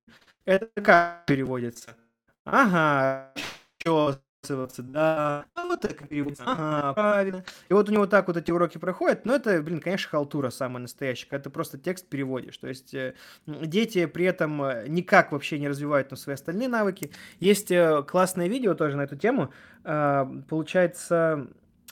[0.45, 1.97] Это как переводится?
[2.45, 3.33] Ага,
[3.79, 5.45] чесываться, да.
[5.55, 6.45] А вот так переводится.
[6.47, 7.45] Ага, правильно.
[7.69, 10.83] И вот у него так вот эти уроки проходят, но это, блин, конечно, халтура самая
[10.83, 12.57] настоящая, когда ты просто текст переводишь.
[12.59, 13.15] То есть э,
[13.47, 17.13] дети при этом э, никак вообще не развивают там, свои остальные навыки.
[17.41, 19.53] Есть э, классное видео тоже на эту тему.
[19.85, 21.49] А, Получается,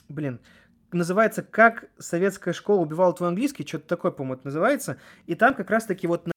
[0.09, 0.39] блин,
[0.91, 4.97] называется «Как советская школа убивала твой английский», что-то такое, по-моему, это называется.
[5.25, 6.27] И там как раз-таки вот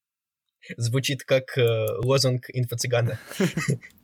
[0.76, 3.18] Звучит как э, лозунг инфо-цыгана.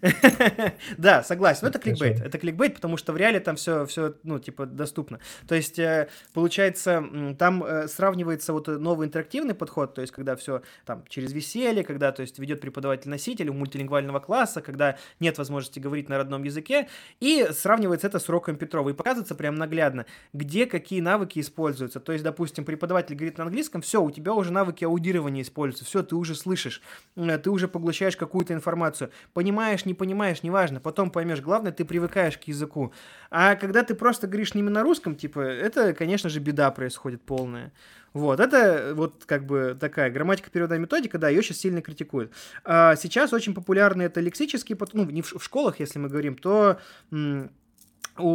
[0.98, 1.60] Да, согласен.
[1.62, 2.20] Но это кликбейт.
[2.20, 5.20] Это кликбейт, потому что в реале там все, все, ну, типа, доступно.
[5.46, 7.04] То есть, э, получается,
[7.38, 12.12] там э, сравнивается вот новый интерактивный подход, то есть, когда все там через веселье, когда,
[12.12, 16.88] то есть, ведет преподаватель-носитель у мультилингвального класса, когда нет возможности говорить на родном языке,
[17.20, 18.90] и сравнивается это с уроком Петрова.
[18.90, 22.00] И показывается прям наглядно, где какие навыки используются.
[22.00, 26.02] То есть, допустим, преподаватель говорит на английском, все, у тебя уже навыки аудирования используются, все,
[26.02, 26.82] ты уже слышишь,
[27.16, 29.10] э, ты уже поглощаешь какую-то информацию.
[29.32, 31.40] Понимаешь, не понимаешь, неважно, потом поймешь.
[31.40, 32.92] Главное, ты привыкаешь к языку.
[33.30, 37.72] А когда ты просто говоришь не на русском, типа, это, конечно же, беда происходит полная.
[38.12, 42.30] Вот, это вот как бы такая грамматика переводная методика, да, ее сейчас сильно критикуют.
[42.62, 46.78] А сейчас очень популярны это лексические, ну, не в, школах, если мы говорим, то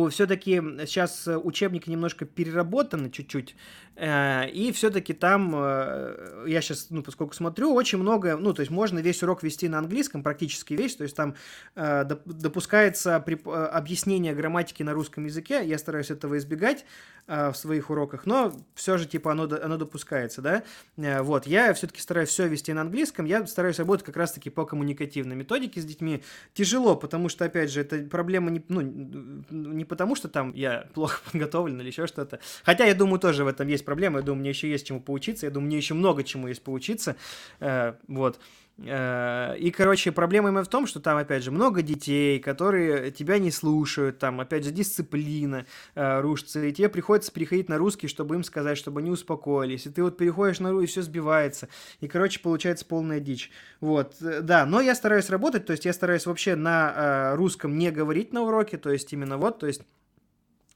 [0.09, 0.55] все-таки
[0.87, 3.55] сейчас учебники немножко переработаны чуть-чуть,
[3.99, 8.99] и все-таки там, э, я сейчас, ну, поскольку смотрю, очень много, ну, то есть можно
[8.99, 11.35] весь урок вести на английском, практически весь, то есть там
[11.75, 16.85] э, доп- допускается э, объяснение грамматики на русском языке, я стараюсь этого избегать
[17.27, 20.63] э, в своих уроках, но все же, типа, оно, оно допускается, да,
[20.97, 24.65] Э, вот, я все-таки стараюсь все вести на английском, я стараюсь работать как раз-таки по
[24.65, 30.15] коммуникативной методике с детьми, тяжело, потому что, опять же, это проблема не, ну, не потому,
[30.15, 32.39] что там я плохо подготовлен или еще что-то.
[32.63, 34.19] Хотя, я думаю, тоже в этом есть проблема.
[34.19, 35.45] Я думаю, мне еще есть чему поучиться.
[35.45, 37.15] Я думаю, мне еще много чему есть поучиться.
[37.61, 38.37] Э, вот.
[38.79, 43.39] Э, И, короче, проблема именно в том, что там, опять же, много детей, которые тебя
[43.39, 48.35] не слушают, там, опять же, дисциплина э, рушится, и тебе приходится переходить на русский, чтобы
[48.35, 49.85] им сказать, чтобы они успокоились.
[49.85, 51.69] И ты вот переходишь на русский, и все сбивается.
[52.01, 53.51] И, короче, получается полная дичь.
[53.79, 57.89] Вот, э, да, но я стараюсь работать, то есть я стараюсь вообще на русском не
[57.89, 59.81] говорить на уроке, то есть именно вот, то есть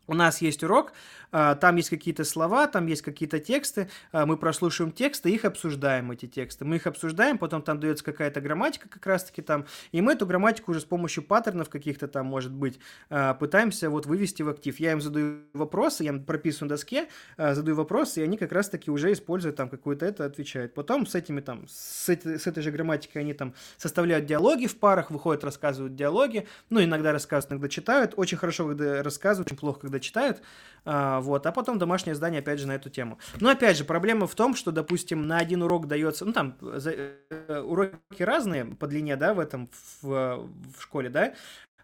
[0.08, 0.94] у нас есть урок,
[1.32, 6.28] там есть какие-то слова, там есть какие-то тексты, а, мы прослушиваем тексты, их обсуждаем, эти
[6.28, 6.66] тексты.
[6.66, 10.72] Мы их обсуждаем, потом там дается какая-то грамматика как раз-таки там, и мы эту грамматику
[10.72, 14.80] уже с помощью паттернов каких-то там, может быть, а, пытаемся вот вывести в актив.
[14.80, 18.92] Я им задаю вопросы, я им прописываю на доске, задаю вопросы, и они как раз-таки
[18.92, 20.74] уже используют там какую-то это, отвечают.
[20.74, 24.78] Потом с этими там, с, этой, с этой же грамматикой они там составляют диалоги в
[24.78, 28.14] парах, выходят, рассказывают диалоги, ну, иногда рассказывают, иногда читают.
[28.18, 30.42] Очень хорошо, когда рассказывают, очень плохо, когда читают,
[30.81, 33.20] а, вот, а потом домашнее задание, опять же, на эту тему.
[33.40, 37.62] Но, опять же, проблема в том, что, допустим, на один урок дается, ну, там, э,
[37.64, 39.70] уроки разные по длине, да, в этом,
[40.02, 41.34] в, в школе, да,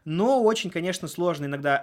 [0.06, 1.78] но очень, конечно, сложно иногда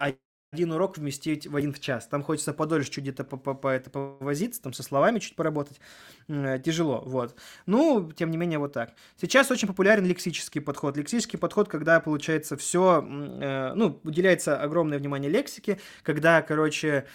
[0.55, 2.07] один урок вместить в один в час.
[2.07, 5.81] Там хочется подольше чуть где-то по, по, по, это повозиться, там со словами чуть поработать.
[6.29, 7.35] Э, тяжело, вот.
[7.67, 8.95] Ну, тем не менее, вот так.
[9.21, 10.97] Сейчас очень популярен лексический подход.
[10.97, 17.07] Лексический подход, когда, получается, все, э, ну, уделяется огромное внимание лексике, когда, короче,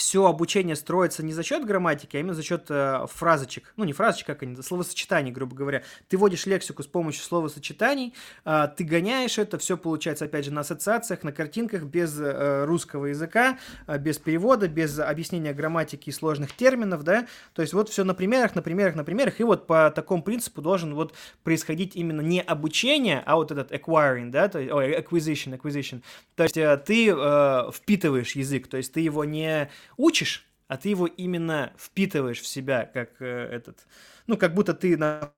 [0.00, 3.74] все обучение строится не за счет грамматики, а именно за счет э, фразочек.
[3.76, 5.82] Ну, не фразочек, как они, словосочетаний, грубо говоря.
[6.08, 8.14] Ты вводишь лексику с помощью словосочетаний,
[8.46, 13.06] э, ты гоняешь это, все получается, опять же, на ассоциациях, на картинках, без э, русского
[13.06, 17.26] языка, э, без перевода, без объяснения грамматики и сложных терминов, да.
[17.52, 19.38] То есть вот все на примерах, на примерах, на примерах.
[19.38, 24.30] И вот по такому принципу должен вот происходить именно не обучение, а вот этот acquiring,
[24.30, 26.00] да, то есть, ой, acquisition, acquisition.
[26.36, 30.88] То есть э, ты э, впитываешь язык, то есть ты его не учишь, а ты
[30.88, 33.86] его именно впитываешь в себя, как э, этот,
[34.26, 35.32] ну, как будто ты на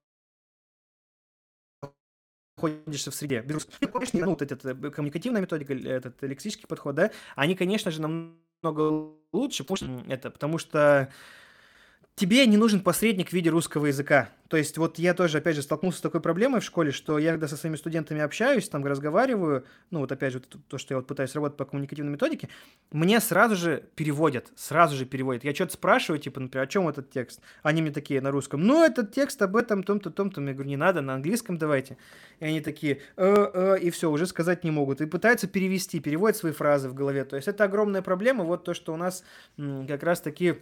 [2.57, 3.45] находишься в среде.
[4.13, 9.63] Ну, вот эта э, коммуникативная методика, этот лексический подход, да, они, конечно же, намного лучше,
[9.63, 11.11] потому что это, потому что
[12.15, 14.29] тебе не нужен посредник в виде русского языка.
[14.47, 17.31] То есть вот я тоже, опять же, столкнулся с такой проблемой в школе, что я
[17.31, 21.07] когда со своими студентами общаюсь, там разговариваю, ну вот опять же то, что я вот
[21.07, 22.49] пытаюсь работать по коммуникативной методике,
[22.91, 25.43] мне сразу же переводят, сразу же переводят.
[25.43, 27.41] Я что-то спрашиваю, типа, например, о чем этот текст?
[27.63, 30.39] Они мне такие на русском, ну этот текст об этом, том-то, том-то.
[30.41, 31.97] Я говорю, не надо, на английском давайте.
[32.39, 35.01] И они такие, э, э, и все, уже сказать не могут.
[35.01, 37.25] И пытаются перевести, переводят свои фразы в голове.
[37.25, 39.23] То есть это огромная проблема, вот то, что у нас
[39.57, 40.59] как раз-таки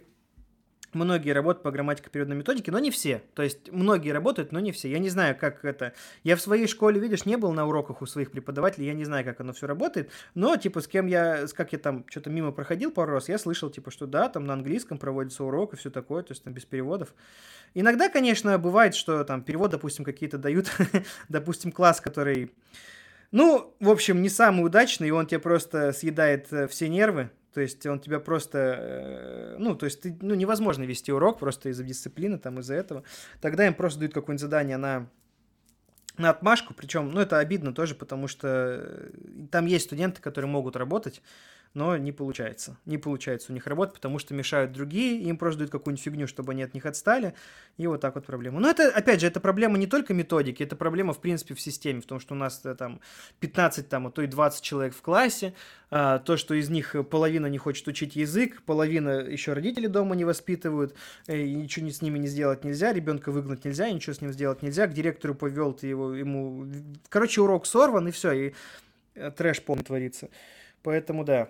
[0.92, 3.22] Многие работают по грамматико-переводной методике, но не все.
[3.34, 4.90] То есть многие работают, но не все.
[4.90, 5.94] Я не знаю, как это...
[6.22, 9.24] Я в своей школе, видишь, не был на уроках у своих преподавателей, я не знаю,
[9.24, 11.46] как оно все работает, но, типа, с кем я...
[11.56, 14.52] Как я там что-то мимо проходил пару раз, я слышал, типа, что да, там на
[14.52, 17.14] английском проводится урок и все такое, то есть там без переводов.
[17.72, 20.70] Иногда, конечно, бывает, что там перевод, допустим, какие-то дают,
[21.30, 22.52] допустим, класс, который...
[23.32, 27.60] Ну, в общем, не самый удачный, и он тебе просто съедает э, все нервы, то
[27.60, 31.82] есть он тебя просто, э, ну, то есть ты, ну, невозможно вести урок просто из-за
[31.82, 33.04] дисциплины, там, из-за этого.
[33.40, 35.08] Тогда им просто дают какое-нибудь задание на
[36.18, 39.10] на отмашку, причем, ну, это обидно тоже, потому что э,
[39.50, 41.22] там есть студенты, которые могут работать,
[41.74, 42.76] но не получается.
[42.84, 46.52] Не получается у них работать, потому что мешают другие, им просто дают какую-нибудь фигню, чтобы
[46.52, 47.34] они от них отстали,
[47.78, 48.60] и вот так вот проблема.
[48.60, 52.00] Но это, опять же, это проблема не только методики, это проблема, в принципе, в системе,
[52.00, 53.00] в том, что у нас э, там
[53.40, 55.54] 15, там, а то и 20 человек в классе,
[55.90, 60.24] а, то, что из них половина не хочет учить язык, половина еще родители дома не
[60.24, 60.94] воспитывают,
[61.26, 64.62] э, и ничего с ними не сделать нельзя, ребенка выгнать нельзя, ничего с ним сделать
[64.62, 66.66] нельзя, к директору повел, ты его, ему...
[67.08, 68.54] Короче, урок сорван, и все, и
[69.14, 70.28] э, трэш полный творится.
[70.82, 71.48] Поэтому да.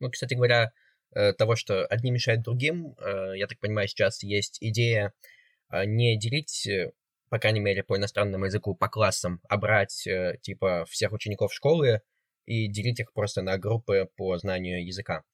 [0.00, 0.72] Ну, кстати говоря,
[1.14, 5.12] э, того, что одни мешают другим, э, я так понимаю, сейчас есть идея
[5.70, 6.68] э, не делить,
[7.28, 10.06] по крайней мере, по иностранному языку по классам, а брать,
[10.42, 12.00] типа, всех учеников школы
[12.46, 15.24] и делить их просто на группы по знанию языка.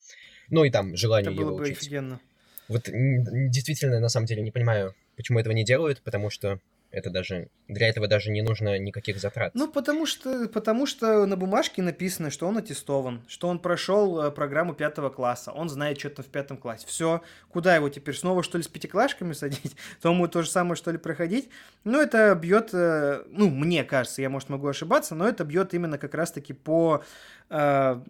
[0.49, 1.79] Ну и там желание Это было его бы учить.
[1.79, 2.21] офигенно.
[2.67, 6.61] Вот действительно, на самом деле, не понимаю, почему этого не делают, потому что
[6.95, 9.53] это даже для этого даже не нужно никаких затрат.
[9.55, 14.31] Ну, потому что, потому что на бумажке написано, что он аттестован, что он прошел э,
[14.31, 16.87] программу пятого класса, он знает что-то в пятом классе.
[16.87, 19.77] Все, куда его теперь снова что ли с пятиклашками садить?
[20.01, 21.49] То ему то же самое что ли проходить?
[21.85, 25.99] Ну, это бьет, э, ну, мне кажется, я, может, могу ошибаться, но это бьет именно
[25.99, 27.05] как раз-таки по,
[27.51, 28.01] э,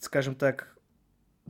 [0.00, 0.75] скажем так,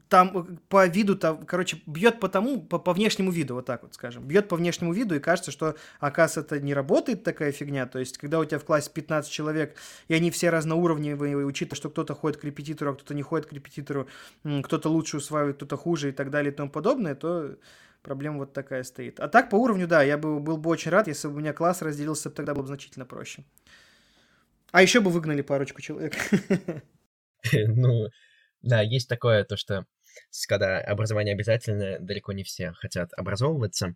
[0.08, 3.82] там э, по виду, там, короче, бьет по тому, по, по внешнему виду, вот так
[3.82, 4.24] вот скажем.
[4.24, 7.86] Бьет по внешнему виду, и кажется, что, оказывается, это не работает такая фигня.
[7.86, 9.76] То есть, когда у тебя в классе 15 человек,
[10.08, 13.52] и они все разноуровневые, учитывая, что кто-то ходит к репетитору, а кто-то не ходит к
[13.52, 14.08] репетитору,
[14.62, 17.56] кто-то лучше усваивает, кто-то хуже и так далее и тому подобное, то
[18.02, 19.18] проблема вот такая стоит.
[19.18, 21.52] А так, по уровню, да, я бы, был бы очень рад, если бы у меня
[21.52, 23.44] класс разделился, тогда было бы значительно проще.
[24.70, 26.14] А еще бы выгнали парочку человек.
[27.52, 28.08] Ну,
[28.62, 29.86] да, есть такое, то, что
[30.48, 33.94] когда образование обязательное, далеко не все хотят образовываться.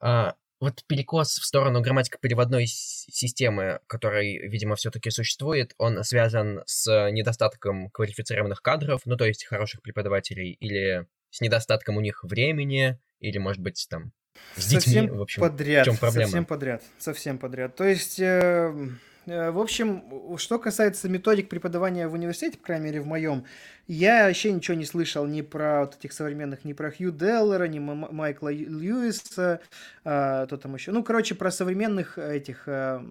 [0.00, 7.90] А, вот перекос в сторону грамматико-переводной системы, который, видимо, все-таки существует, он связан с недостатком
[7.90, 13.62] квалифицированных кадров, ну, то есть хороших преподавателей, или с недостатком у них времени, или, может
[13.62, 14.12] быть, там,
[14.56, 16.26] с совсем детьми, в общем, подряд, в чем проблема?
[16.26, 17.76] Совсем подряд, совсем подряд.
[17.76, 18.20] То есть...
[18.20, 18.88] Э...
[19.26, 20.02] э в общем,
[20.36, 23.44] что касается методик преподавания в университете, по крайней мере, в моем,
[23.92, 27.80] я вообще ничего не слышал ни про вот этих современных, ни про Хью Деллера, ни
[27.80, 29.60] Майкла Льюиса,
[30.04, 30.92] а, кто там еще.
[30.92, 33.04] Ну, короче, про современных этих а,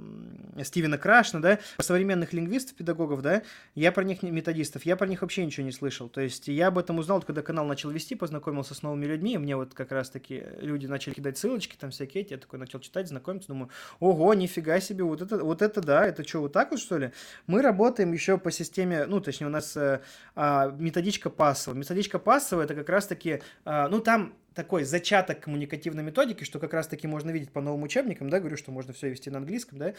[0.63, 3.43] Стивена Крашна, да, про современных лингвистов, педагогов, да,
[3.75, 6.07] я про них, методистов, я про них вообще ничего не слышал.
[6.07, 9.57] То есть я об этом узнал, когда канал начал вести, познакомился с новыми людьми, мне
[9.57, 13.49] вот как раз-таки люди начали кидать ссылочки, там всякие эти, я такой начал читать, знакомиться,
[13.49, 13.69] думаю,
[13.99, 17.11] ого, нифига себе, вот это, вот это да, это что, вот так вот, что ли?
[17.47, 20.01] Мы работаем еще по системе, ну, точнее, у нас э,
[20.35, 21.75] а, методичка Пассова.
[21.75, 27.07] Методичка Пассова это как раз-таки, а, ну там такой зачаток коммуникативной методики, что как раз-таки
[27.07, 29.93] можно видеть по новым учебникам, да, говорю, что можно все вести на английском, да,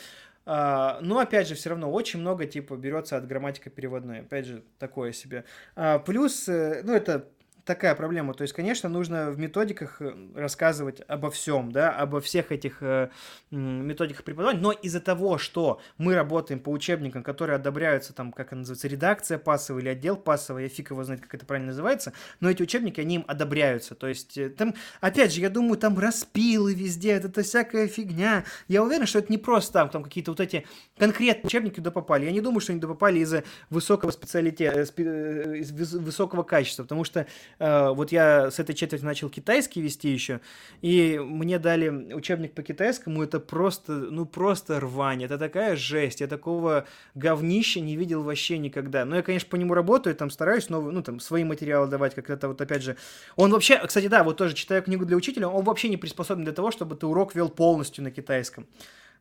[0.44, 4.62] а, но опять же, все равно очень много, типа, берется от грамматика переводной, опять же,
[4.78, 5.44] такое себе.
[5.76, 7.28] А, плюс, э, ну, это
[7.70, 8.34] такая проблема.
[8.34, 13.10] То есть, конечно, нужно в методиках э, рассказывать обо всем, да, обо всех этих э,
[13.52, 18.56] методиках преподавания, но из-за того, что мы работаем по учебникам, которые одобряются, там, как это
[18.56, 22.50] называется, редакция пассовая или отдел пассовый, я фиг его знает, как это правильно называется, но
[22.50, 23.94] эти учебники, они им одобряются.
[23.94, 28.44] То есть, э, там, опять же, я думаю, там распилы везде, это вся фигня.
[28.66, 30.66] Я уверен, что это не просто там, там какие-то вот эти
[30.98, 32.24] конкретные учебники туда попали.
[32.24, 37.28] Я не думаю, что они туда попали из-за высокого специалитета, из высокого качества, потому что
[37.60, 40.40] вот я с этой четверти начал китайский вести еще,
[40.80, 46.26] и мне дали учебник по китайскому, это просто, ну просто рвань, это такая жесть, я
[46.26, 49.04] такого говнища не видел вообще никогда.
[49.04, 52.30] Но я, конечно, по нему работаю, там стараюсь, но, ну, там, свои материалы давать, как
[52.30, 52.96] это вот, опять же,
[53.36, 56.54] он вообще, кстати, да, вот тоже читаю книгу для учителя, он вообще не приспособлен для
[56.54, 58.66] того, чтобы ты урок вел полностью на китайском.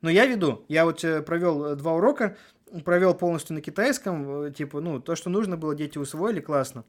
[0.02, 2.38] Но я веду, я вот э, провел э, два урока,
[2.86, 6.86] провел полностью на китайском, типа, ну, то, что нужно было, дети усвоили, классно.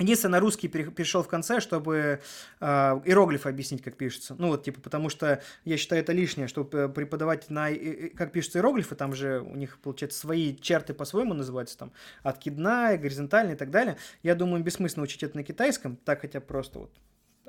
[0.00, 2.20] Единственное, на русский перешел в конце, чтобы
[2.60, 2.66] э,
[3.04, 4.34] иероглифы объяснить, как пишется.
[4.38, 7.68] Ну, вот, типа, потому что я считаю это лишнее, чтобы преподавать на,
[8.16, 13.54] как пишутся иероглифы, там же у них, получается, свои черты по-своему называются, там, откидная, горизонтальная
[13.54, 13.98] и так далее.
[14.22, 16.90] Я думаю, бессмысленно учить это на китайском, так хотя просто вот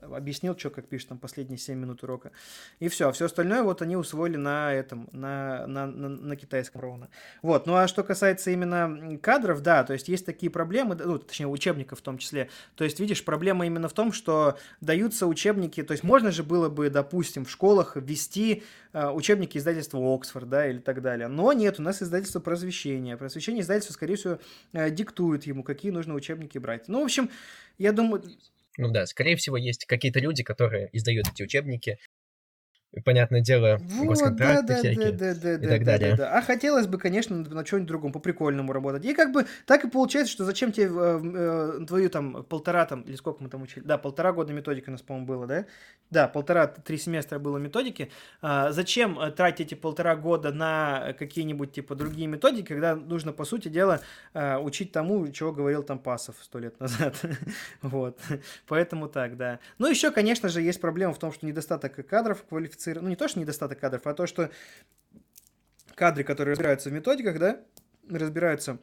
[0.02, 2.32] объяснил, что, как пишет, там, последние 7 минут урока.
[2.80, 3.10] И все.
[3.10, 7.10] А все остальное вот они усвоили на этом, на, на, на, на китайском ровно.
[7.42, 7.68] Вот.
[7.68, 12.00] Ну, а что касается именно кадров, да, то есть есть такие проблемы, ну, точнее, учебников
[12.00, 12.50] в том числе.
[12.76, 16.70] То есть, видишь, проблема именно в том, что даются учебники, то есть можно же было
[16.70, 21.28] бы, допустим, в школах ввести э, учебники издательства Оксфорд, да, или так далее.
[21.28, 23.18] Но нет, у нас издательство просвещения.
[23.18, 24.40] Просвещение издательство, скорее всего,
[24.74, 26.88] э, диктует ему, какие нужно учебники брать.
[26.88, 27.30] Ну, в общем,
[27.78, 28.24] я думаю,
[28.78, 31.98] ну да, скорее всего, есть какие-то люди, которые издают эти учебники,
[33.06, 36.12] понятное дело, вот, госконтракты да, да, всякие да, да, да, и так да, далее.
[36.12, 36.38] Да, да.
[36.38, 39.06] А хотелось бы, конечно, на чем-нибудь другом, по-прикольному работать.
[39.06, 43.02] И как бы так и получается, что зачем тебе э, э, твою там полтора там,
[43.02, 45.66] или сколько мы там учили, да, полтора года методика у нас, по-моему, было, да?
[46.10, 48.12] Да, полтора-три семестра было методики.
[48.42, 53.46] А, зачем э, тратить эти полтора года на какие-нибудь типа другие методики, когда нужно, по
[53.46, 54.02] сути дела,
[54.34, 57.16] э, учить тому, чего говорил там Пасов сто лет назад.
[57.82, 58.20] вот.
[58.68, 59.60] Поэтому так, да.
[59.78, 63.16] Ну, еще, конечно же, есть проблема в том, что недостаток кадров квалифицированных квалифицирован, ну не
[63.16, 64.50] то, что недостаток кадров, а то, что
[65.96, 67.62] кадры, которые разбираются в методиках, да,
[68.10, 68.80] разбираются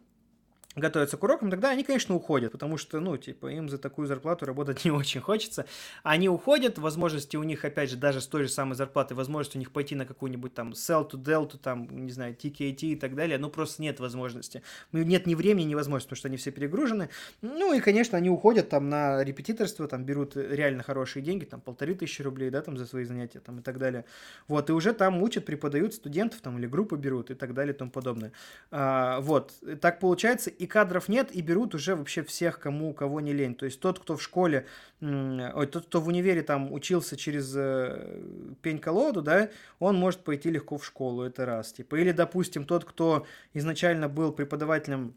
[0.78, 4.46] готовятся к урокам, тогда они, конечно, уходят, потому что, ну, типа, им за такую зарплату
[4.46, 5.66] работать не очень хочется.
[6.02, 9.58] Они уходят, возможности у них, опять же, даже с той же самой зарплатой, возможность у
[9.58, 13.38] них пойти на какую-нибудь там sell to delta, там, не знаю, TKT и так далее,
[13.38, 14.62] ну, просто нет возможности.
[14.92, 17.08] Ну, нет ни времени, ни возможности, потому что они все перегружены.
[17.42, 21.94] Ну, и, конечно, они уходят там на репетиторство, там, берут реально хорошие деньги, там, полторы
[21.94, 24.04] тысячи рублей, да, там, за свои занятия, там, и так далее.
[24.46, 27.76] Вот, и уже там учат, преподают студентов, там, или группы берут и так далее и
[27.76, 28.32] тому подобное.
[28.70, 33.32] А, вот, так получается, и кадров нет, и берут уже вообще всех, кому кого не
[33.32, 33.54] лень.
[33.54, 34.66] То есть тот, кто в школе,
[35.00, 38.22] ой, тот, кто в универе там учился через э,
[38.62, 41.72] пень-колоду, да, он может пойти легко в школу, это раз.
[41.72, 41.96] Типа.
[41.96, 45.14] Или, допустим, тот, кто изначально был преподавателем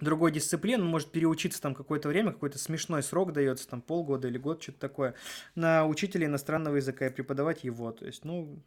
[0.00, 4.62] другой дисциплины, может переучиться там какое-то время, какой-то смешной срок дается, там полгода или год,
[4.62, 5.14] что-то такое,
[5.54, 7.92] на учителя иностранного языка и преподавать его.
[7.92, 8.62] То есть, ну,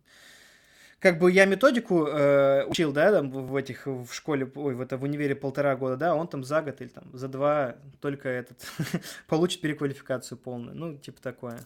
[1.03, 4.95] как бы я методику э, учил, да, там в этих в школе, ой, в это
[4.95, 8.65] в универе полтора года, да, он там за год или там за два только этот
[9.27, 11.59] получит переквалификацию полную, ну типа такое.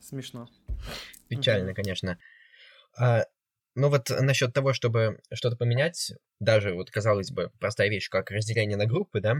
[0.00, 0.48] Смешно.
[1.26, 2.16] Печально, конечно.
[2.96, 3.24] А,
[3.74, 8.76] ну вот насчет того, чтобы что-то поменять, даже вот казалось бы простая вещь, как разделение
[8.76, 9.38] на группы, да,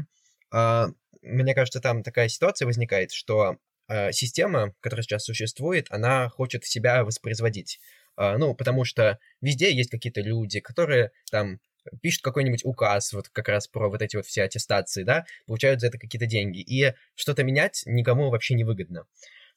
[0.51, 0.89] а,
[1.23, 3.59] мне кажется, там такая ситуация возникает, что
[3.89, 7.79] э, система, которая сейчас существует, она хочет себя воспроизводить.
[8.17, 11.61] Э, ну, потому что везде есть какие-то люди, которые там
[12.03, 15.89] пишут какой-нибудь указ, вот как раз про вот эти вот все аттестации, да, получают за
[15.89, 16.59] это какие-то деньги.
[16.59, 19.07] И что-то менять никому вообще не выгодно.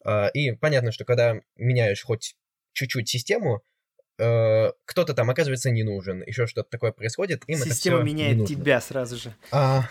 [0.06, 2.36] Э, и понятно, что когда меняешь хоть
[2.74, 3.64] чуть-чуть систему,
[4.18, 8.48] э, кто-то там оказывается не нужен, еще что-то такое происходит, им Система это все меняет
[8.48, 9.34] тебя сразу же.
[9.52, 9.90] А,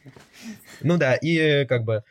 [0.80, 2.04] ну да, и как бы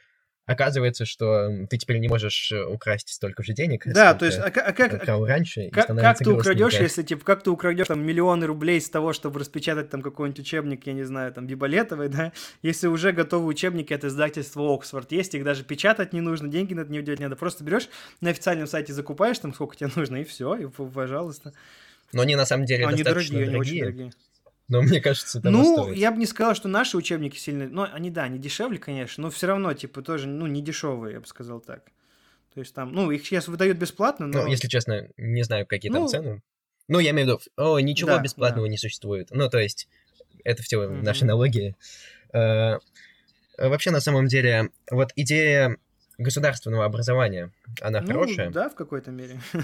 [0.49, 3.83] оказывается, что ты теперь не можешь э, украсть столько же денег.
[3.85, 7.43] Да, то есть, а, а как, украл раньше, как, как ты украдешь, если типа как
[7.43, 11.31] ты украдешь там миллионы рублей с того, чтобы распечатать там какой-нибудь учебник, я не знаю,
[11.33, 12.31] там Биболетовой, да,
[12.63, 16.81] если уже готовы учебники от издательства Оксфорд, есть их даже печатать не нужно, деньги на
[16.81, 17.87] это не уделять не надо, просто берешь
[18.19, 21.53] на официальном сайте закупаешь там сколько тебе нужно и все, и пожалуйста.
[22.11, 24.11] Но они на самом деле Они достаточно дорогие, они дорогие, очень дорогие.
[24.70, 25.97] Но мне кажется, того Ну, стоит.
[25.97, 27.67] я бы не сказал, что наши учебники сильно...
[27.67, 31.20] Ну, они, да, они дешевле, конечно, но все равно, типа, тоже, ну, не дешевые, я
[31.20, 31.84] бы сказал так.
[32.53, 34.43] То есть там, ну, их сейчас выдают бесплатно, но...
[34.43, 36.41] Ну, если честно, не знаю, какие Ну, там цены.
[36.88, 38.72] Ну, я имею в виду, о, ничего Да, бесплатного да.
[38.72, 39.28] не существует.
[39.32, 39.88] Ну, то есть,
[40.43, 41.03] это все Мгм.
[41.03, 41.76] наши налоги.
[42.34, 42.78] Э,
[43.57, 45.76] Вообще, на самом деле, вот идея
[46.17, 47.51] государственного образования,
[47.82, 48.49] она Ну, хорошая.
[48.49, 49.39] да, в какой-то мере.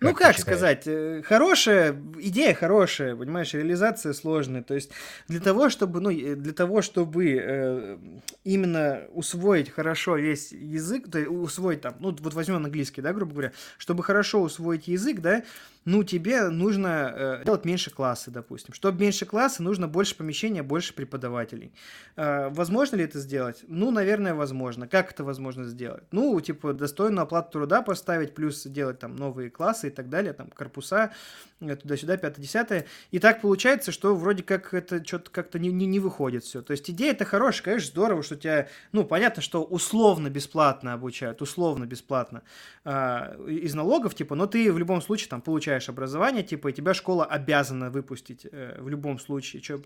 [0.00, 4.62] Ну, как сказать, э, хорошая, идея хорошая, понимаешь, реализация сложная.
[4.62, 4.90] То есть
[5.28, 7.98] для того, чтобы, ну, э, для того, чтобы э,
[8.44, 13.52] именно усвоить хорошо весь язык, то усвоить там, ну, вот возьмем английский, да, грубо говоря,
[13.78, 15.42] чтобы хорошо усвоить язык, да,
[15.84, 18.72] ну, тебе нужно э, делать меньше классы, допустим.
[18.72, 21.74] Чтобы меньше классы, нужно больше помещения, больше преподавателей.
[22.16, 23.64] Э, возможно ли это сделать?
[23.68, 24.88] Ну, наверное, возможно.
[24.88, 26.04] Как это возможно сделать?
[26.10, 30.50] Ну, типа, достойную оплату труда поставить, плюс делать там новые классы и так далее, там,
[30.50, 31.12] корпуса,
[31.60, 32.86] э, туда-сюда, пятое-десятое.
[33.10, 36.62] И так получается, что вроде как это что-то как-то не, не, не выходит все.
[36.62, 41.42] То есть идея это хорошая, конечно, здорово, что тебя, ну, понятно, что условно бесплатно обучают,
[41.42, 42.42] условно бесплатно
[42.84, 46.94] а, из налогов, типа, но ты в любом случае там получаешь образование, типа, и тебя
[46.94, 49.62] школа обязана выпустить э, в любом случае.
[49.62, 49.80] Чё...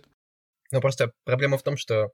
[0.71, 2.09] Но просто проблема в том, что, э,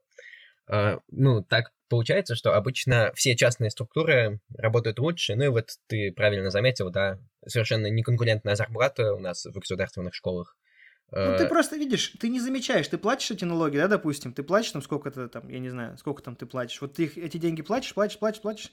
[0.67, 5.35] ну, так получается, что обычно все частные структуры работают лучше.
[5.35, 10.57] Ну и вот ты правильно заметил, да, совершенно неконкурентная зарплата у нас в государственных школах.
[11.11, 14.43] Ну, ты Э, просто видишь, ты не замечаешь, ты платишь эти налоги, да, допустим, ты
[14.43, 16.81] платишь там сколько-то там, я не знаю, сколько там ты платишь.
[16.81, 18.71] Вот ты их, эти деньги платишь, платишь, платишь, платишь.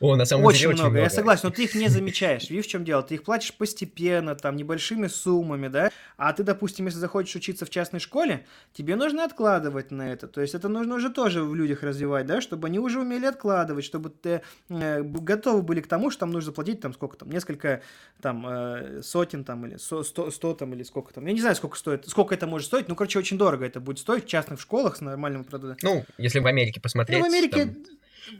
[0.00, 1.02] О, на самом Очень деле много, очень много.
[1.04, 2.50] я согласен, но ты их не замечаешь.
[2.50, 3.02] Видишь, в чем дело?
[3.02, 5.90] Ты их платишь постепенно, там, небольшими суммами, да?
[6.16, 10.26] А ты, допустим, если захочешь учиться в частной школе, тебе нужно откладывать на это.
[10.28, 12.40] То есть это нужно уже тоже в людях развивать, да?
[12.40, 16.46] Чтобы они уже умели откладывать, чтобы ты э, готовы были к тому, что там нужно
[16.50, 17.82] заплатить, там, сколько там, несколько,
[18.20, 21.26] там, э, сотен, там, или со- сто, сто, там, или сколько там.
[21.26, 22.88] Я не знаю, сколько стоит, сколько это может стоить.
[22.88, 25.78] Ну, короче, очень дорого это будет стоить в частных школах с нормальным продуктом.
[25.82, 27.66] Ну, если в Америке посмотреть, Ну, в Америке...
[27.66, 27.76] там,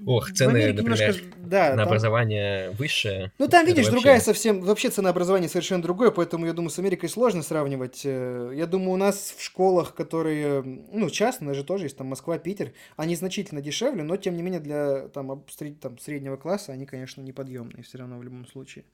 [0.07, 3.33] ох, цены, например, немножко, да, на там- образование выше.
[3.39, 7.09] ну, там, видишь, вообще- другая совсем, вообще ценообразование совершенно другое, поэтому, я думаю, с Америкой
[7.09, 8.03] сложно сравнивать.
[8.05, 12.39] Э, Я думаю, у нас в школах, которые, ну, частные же тоже есть, там, Москва,
[12.39, 15.45] Питер, они значительно дешевле, но, тем не менее, для, там,
[15.80, 18.85] там, среднего класса они, конечно, неподъемные все равно в любом случае.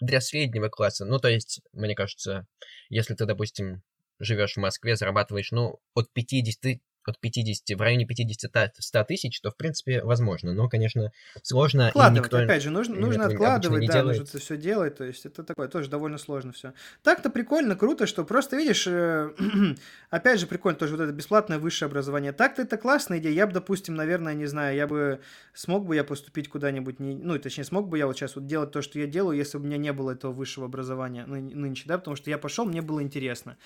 [0.00, 2.46] Для среднего класса, ну, то есть, мне кажется,
[2.88, 3.82] если ты, допустим,
[4.18, 9.56] живешь в Москве, зарабатываешь, ну, от 50, от 50, в районе 50-100 тысяч, то, в
[9.56, 10.52] принципе, возможно.
[10.52, 12.36] Но, конечно, сложно, и Откладывать, никто...
[12.38, 14.18] опять же, нужно, нужно откладывать, да, делает.
[14.18, 16.72] нужно это все делать, то есть это такое тоже довольно сложно все.
[17.02, 19.30] Так-то прикольно, круто, что просто видишь, э,
[20.10, 22.32] опять же прикольно тоже вот это бесплатное высшее образование.
[22.32, 25.20] Так-то это классная идея, я бы, допустим, наверное, не знаю, я бы,
[25.54, 28.70] смог бы я поступить куда-нибудь, не, ну, точнее, смог бы я вот сейчас вот делать
[28.70, 31.84] то, что я делаю, если бы у меня не было этого высшего образования ны- нынче,
[31.86, 33.56] да, потому что я пошел, мне было интересно.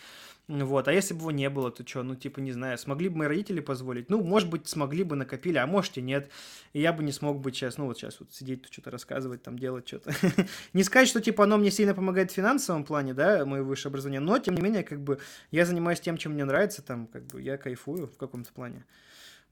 [0.48, 3.18] Вот, а если бы его не было, то что, ну, типа, не знаю, смогли бы
[3.18, 4.10] мои родители позволить?
[4.10, 6.30] Ну, может быть, смогли бы, накопили, а может и нет.
[6.72, 9.58] И я бы не смог быть сейчас, ну, вот сейчас вот сидеть, что-то рассказывать, там,
[9.58, 10.12] делать что-то.
[10.72, 14.20] Не сказать, что, типа, оно мне сильно помогает в финансовом плане, да, мое высшее образование,
[14.20, 15.18] но, тем не менее, как бы,
[15.50, 18.84] я занимаюсь тем, чем мне нравится, там, как бы, я кайфую в каком-то плане.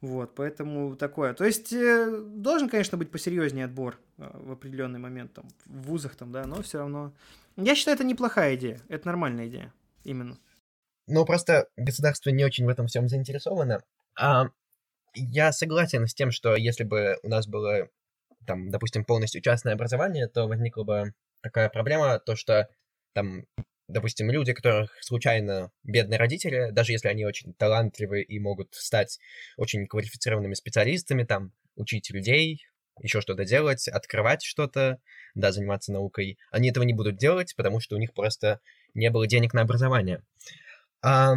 [0.00, 1.34] Вот, поэтому такое.
[1.34, 6.14] То есть э, должен, конечно, быть посерьезнее отбор э, в определенный момент там в вузах
[6.14, 7.14] там, да, но все равно.
[7.56, 9.72] Я считаю, это неплохая идея, это нормальная идея,
[10.04, 10.38] именно.
[11.06, 13.82] Ну, просто государство не очень в этом всем заинтересовано.
[14.18, 14.46] А
[15.14, 17.88] я согласен с тем, что если бы у нас было,
[18.46, 22.68] там, допустим, полностью частное образование, то возникла бы такая проблема, то что
[23.12, 23.44] там,
[23.88, 29.18] допустим, люди, которых случайно бедные родители, даже если они очень талантливые и могут стать
[29.56, 32.64] очень квалифицированными специалистами, там, учить людей,
[33.02, 34.98] еще что-то делать, открывать что-то,
[35.34, 38.60] да, заниматься наукой, они этого не будут делать, потому что у них просто
[38.94, 40.22] не было денег на образование.
[41.04, 41.34] А,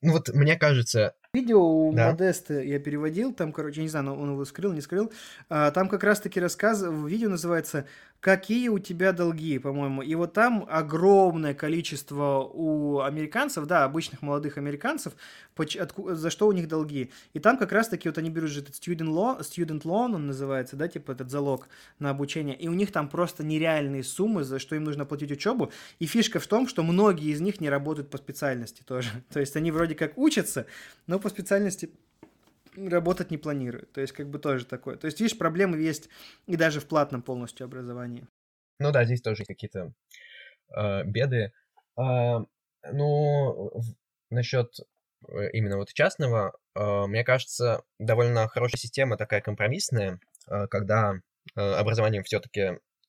[0.00, 2.12] ну вот мне кажется, Видео у да.
[2.12, 5.12] Модеста я переводил, там, короче, я не знаю, он его скрыл, не скрыл.
[5.50, 7.86] А, там как раз-таки рассказ, видео называется
[8.26, 10.02] «Какие у тебя долги?», по-моему.
[10.02, 15.12] И вот там огромное количество у американцев, да, обычных молодых американцев,
[15.56, 17.12] за что у них долги.
[17.34, 20.74] И там как раз-таки вот они берут же этот student loan, student loan, он называется,
[20.74, 21.68] да, типа этот залог
[22.00, 25.70] на обучение, и у них там просто нереальные суммы, за что им нужно платить учебу.
[26.00, 29.10] И фишка в том, что многие из них не работают по специальности тоже.
[29.32, 30.66] То есть они вроде как учатся,
[31.06, 31.90] но по специальности
[32.76, 33.92] работать не планируют.
[33.92, 34.96] То есть как бы тоже такое.
[34.96, 36.08] То есть, видишь, проблемы есть
[36.46, 38.26] и даже в платном полностью образовании.
[38.78, 39.92] Ну да, здесь тоже какие-то
[40.76, 41.52] э, беды.
[41.98, 42.38] Э,
[42.92, 43.72] ну,
[44.30, 44.80] насчет
[45.28, 51.14] э, именно вот частного, э, мне кажется, довольно хорошая система, такая компромиссная, э, когда
[51.54, 52.60] э, образованием все-таки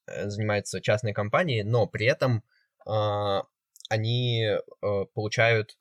[0.08, 2.44] э, занимаются частные компании, но при этом
[2.88, 3.42] э,
[3.90, 5.78] они э, получают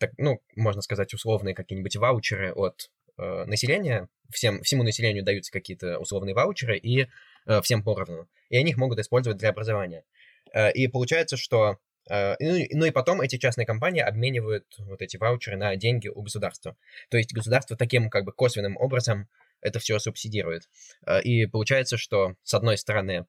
[0.00, 4.08] так, ну, можно сказать, условные какие-нибудь ваучеры от э, населения.
[4.30, 7.06] Всем, всему населению даются какие-то условные ваучеры, и
[7.46, 8.28] э, всем поровну.
[8.48, 10.04] И они их могут использовать для образования.
[10.52, 11.78] Э, и получается, что...
[12.08, 16.22] Э, ну, ну и потом эти частные компании обменивают вот эти ваучеры на деньги у
[16.22, 16.76] государства.
[17.10, 19.28] То есть государство таким как бы косвенным образом
[19.60, 20.68] это все субсидирует.
[21.06, 23.26] Э, и получается, что с одной стороны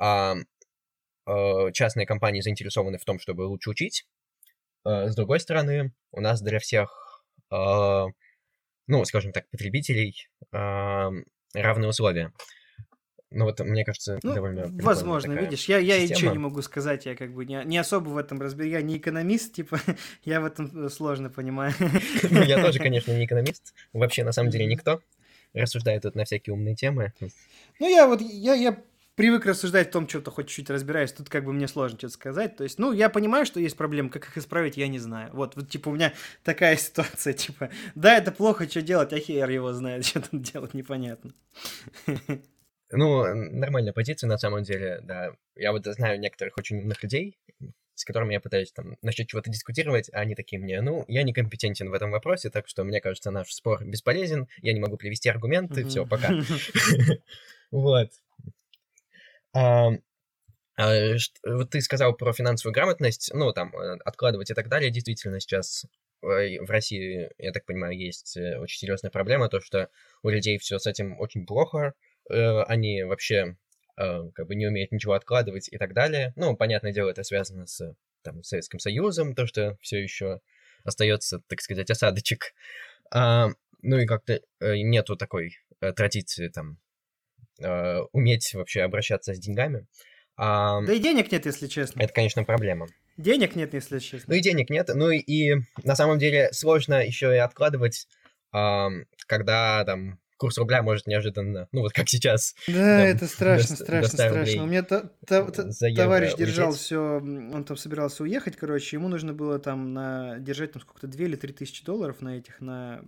[0.00, 0.34] э,
[1.26, 4.06] э, частные компании заинтересованы в том, чтобы лучше учить,
[4.84, 8.04] с другой стороны, у нас для всех, э,
[8.86, 11.10] ну, скажем так, потребителей э,
[11.54, 12.32] равные условия.
[13.30, 17.16] Ну вот, мне кажется, ну, довольно Возможно, видишь, я, я ничего не могу сказать, я
[17.16, 19.80] как бы не, не особо в этом разбираюсь, я не экономист, типа,
[20.24, 21.72] я в этом сложно понимаю.
[22.30, 25.00] Ну, я тоже, конечно, не экономист, вообще, на самом деле, никто
[25.52, 27.12] рассуждает тут на всякие умные темы.
[27.80, 28.82] Ну, я вот, я, я
[29.14, 32.56] привык рассуждать в том, что-то хоть чуть-чуть разбираюсь, тут как бы мне сложно что-то сказать.
[32.56, 35.30] То есть, ну, я понимаю, что есть проблемы, как их исправить, я не знаю.
[35.32, 36.12] Вот, вот, типа, у меня
[36.42, 40.74] такая ситуация, типа, да, это плохо, что делать, а хер его знает, что тут делать,
[40.74, 41.32] непонятно.
[42.96, 45.32] Ну, нормальная позиция на самом деле, да.
[45.56, 47.36] Я вот знаю некоторых очень умных людей,
[47.94, 51.90] с которыми я пытаюсь там насчет чего-то дискутировать, а они такие мне, ну, я некомпетентен
[51.90, 55.84] в этом вопросе, так что мне кажется, наш спор бесполезен, я не могу привести аргументы,
[55.86, 56.34] все, пока.
[57.72, 58.10] Вот.
[59.54, 59.90] А,
[61.44, 64.90] вот ты сказал про финансовую грамотность, ну, там, э, откладывать и так далее.
[64.90, 65.86] Действительно, сейчас
[66.20, 69.88] в России, я так понимаю, есть э, очень серьезная проблема, то, что
[70.22, 71.94] у людей все с этим очень плохо,
[72.28, 73.56] э, они вообще
[73.96, 76.32] как бы не умеют ничего откладывать и так далее.
[76.34, 80.40] Ну, понятное дело, это связано с там, Советским Союзом, то, что все еще
[80.82, 82.54] остается, так сказать, осадочек.
[83.12, 86.80] Ну и как-то нету такой традиции там
[87.60, 89.86] э, уметь вообще обращаться с деньгами.
[90.36, 92.02] А, да и денег нет, если честно.
[92.02, 92.86] Это, конечно, проблема.
[93.16, 94.32] Денег нет, если честно.
[94.32, 94.90] Ну и денег нет.
[94.92, 98.08] Ну и, и на самом деле сложно еще и откладывать,
[98.52, 98.88] э,
[99.26, 102.54] когда там курс рубля может неожиданно, ну вот как сейчас.
[102.66, 104.62] Да, там, это страшно, до, страшно, до страшно.
[104.64, 109.32] У меня та, та, та, товарищ держал все, он там собирался уехать, короче, ему нужно
[109.32, 113.02] было там на, держать там сколько-то 2 или 3 тысячи долларов на этих, на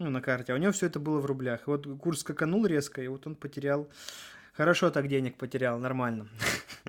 [0.00, 1.66] ну, на карте, а у него все это было в рублях.
[1.66, 3.86] Вот курс скаканул резко, и вот он потерял,
[4.54, 6.28] хорошо так денег потерял, нормально.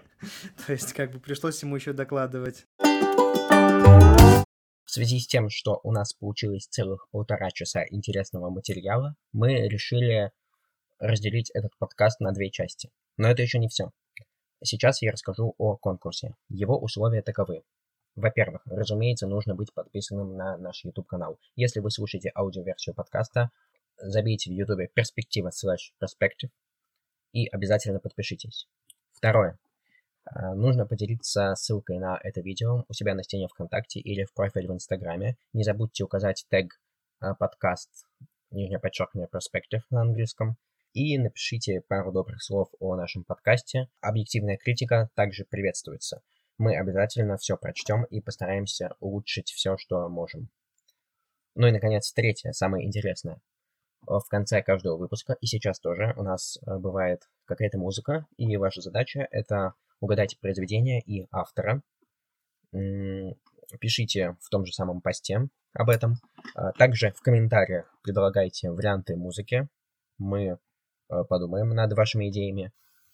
[0.65, 2.65] То есть, как бы пришлось ему еще докладывать.
[2.79, 4.45] В
[4.85, 10.31] связи с тем, что у нас получилось целых полтора часа интересного материала, мы решили
[10.99, 12.89] разделить этот подкаст на две части.
[13.17, 13.91] Но это еще не все.
[14.63, 16.35] Сейчас я расскажу о конкурсе.
[16.47, 17.63] Его условия таковы.
[18.15, 21.39] Во-первых, разумеется, нужно быть подписанным на наш YouTube-канал.
[21.55, 23.51] Если вы слушаете аудиоверсию подкаста,
[23.97, 26.49] забейте в YouTube перспектива slash perspective
[27.31, 28.67] и обязательно подпишитесь.
[29.13, 29.57] Второе.
[30.25, 34.67] А, нужно поделиться ссылкой на это видео у себя на стене ВКонтакте или в профиль
[34.67, 35.37] в Инстаграме.
[35.53, 36.81] Не забудьте указать тег
[37.21, 37.89] а, подкаст,
[38.51, 40.57] нижнее подчеркивание perspective на английском.
[40.93, 43.87] И напишите пару добрых слов о нашем подкасте.
[44.01, 46.21] Объективная критика также приветствуется
[46.61, 50.49] мы обязательно все прочтем и постараемся улучшить все, что можем.
[51.55, 53.41] Ну и, наконец, третье, самое интересное.
[54.05, 58.81] В конце каждого выпуска, и сейчас тоже, у нас э, бывает какая-то музыка, и ваша
[58.81, 61.81] задача— это угадать произведение и автора.
[62.71, 66.15] Пишите в том же самом посте об этом.
[66.53, 69.67] А также в комментариях предлагайте варианты музыки.
[70.19, 70.57] Мы э,
[71.27, 72.71] подумаем над вашими идеями.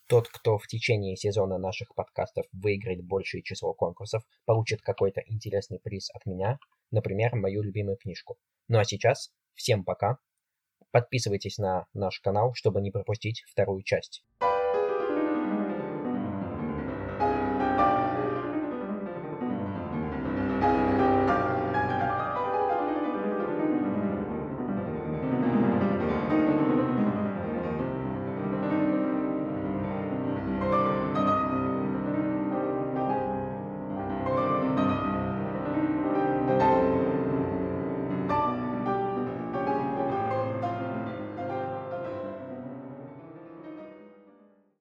[0.08, 6.10] Тот, кто в течение сезона наших подкастов выиграет большее число конкурсов, получит какой-то интересный приз
[6.14, 6.60] от меня,
[6.92, 8.38] например, мою любимую книжку.
[8.70, 10.18] Ну а сейчас всем пока.
[10.92, 14.24] Подписывайтесь на наш канал, чтобы не пропустить вторую часть.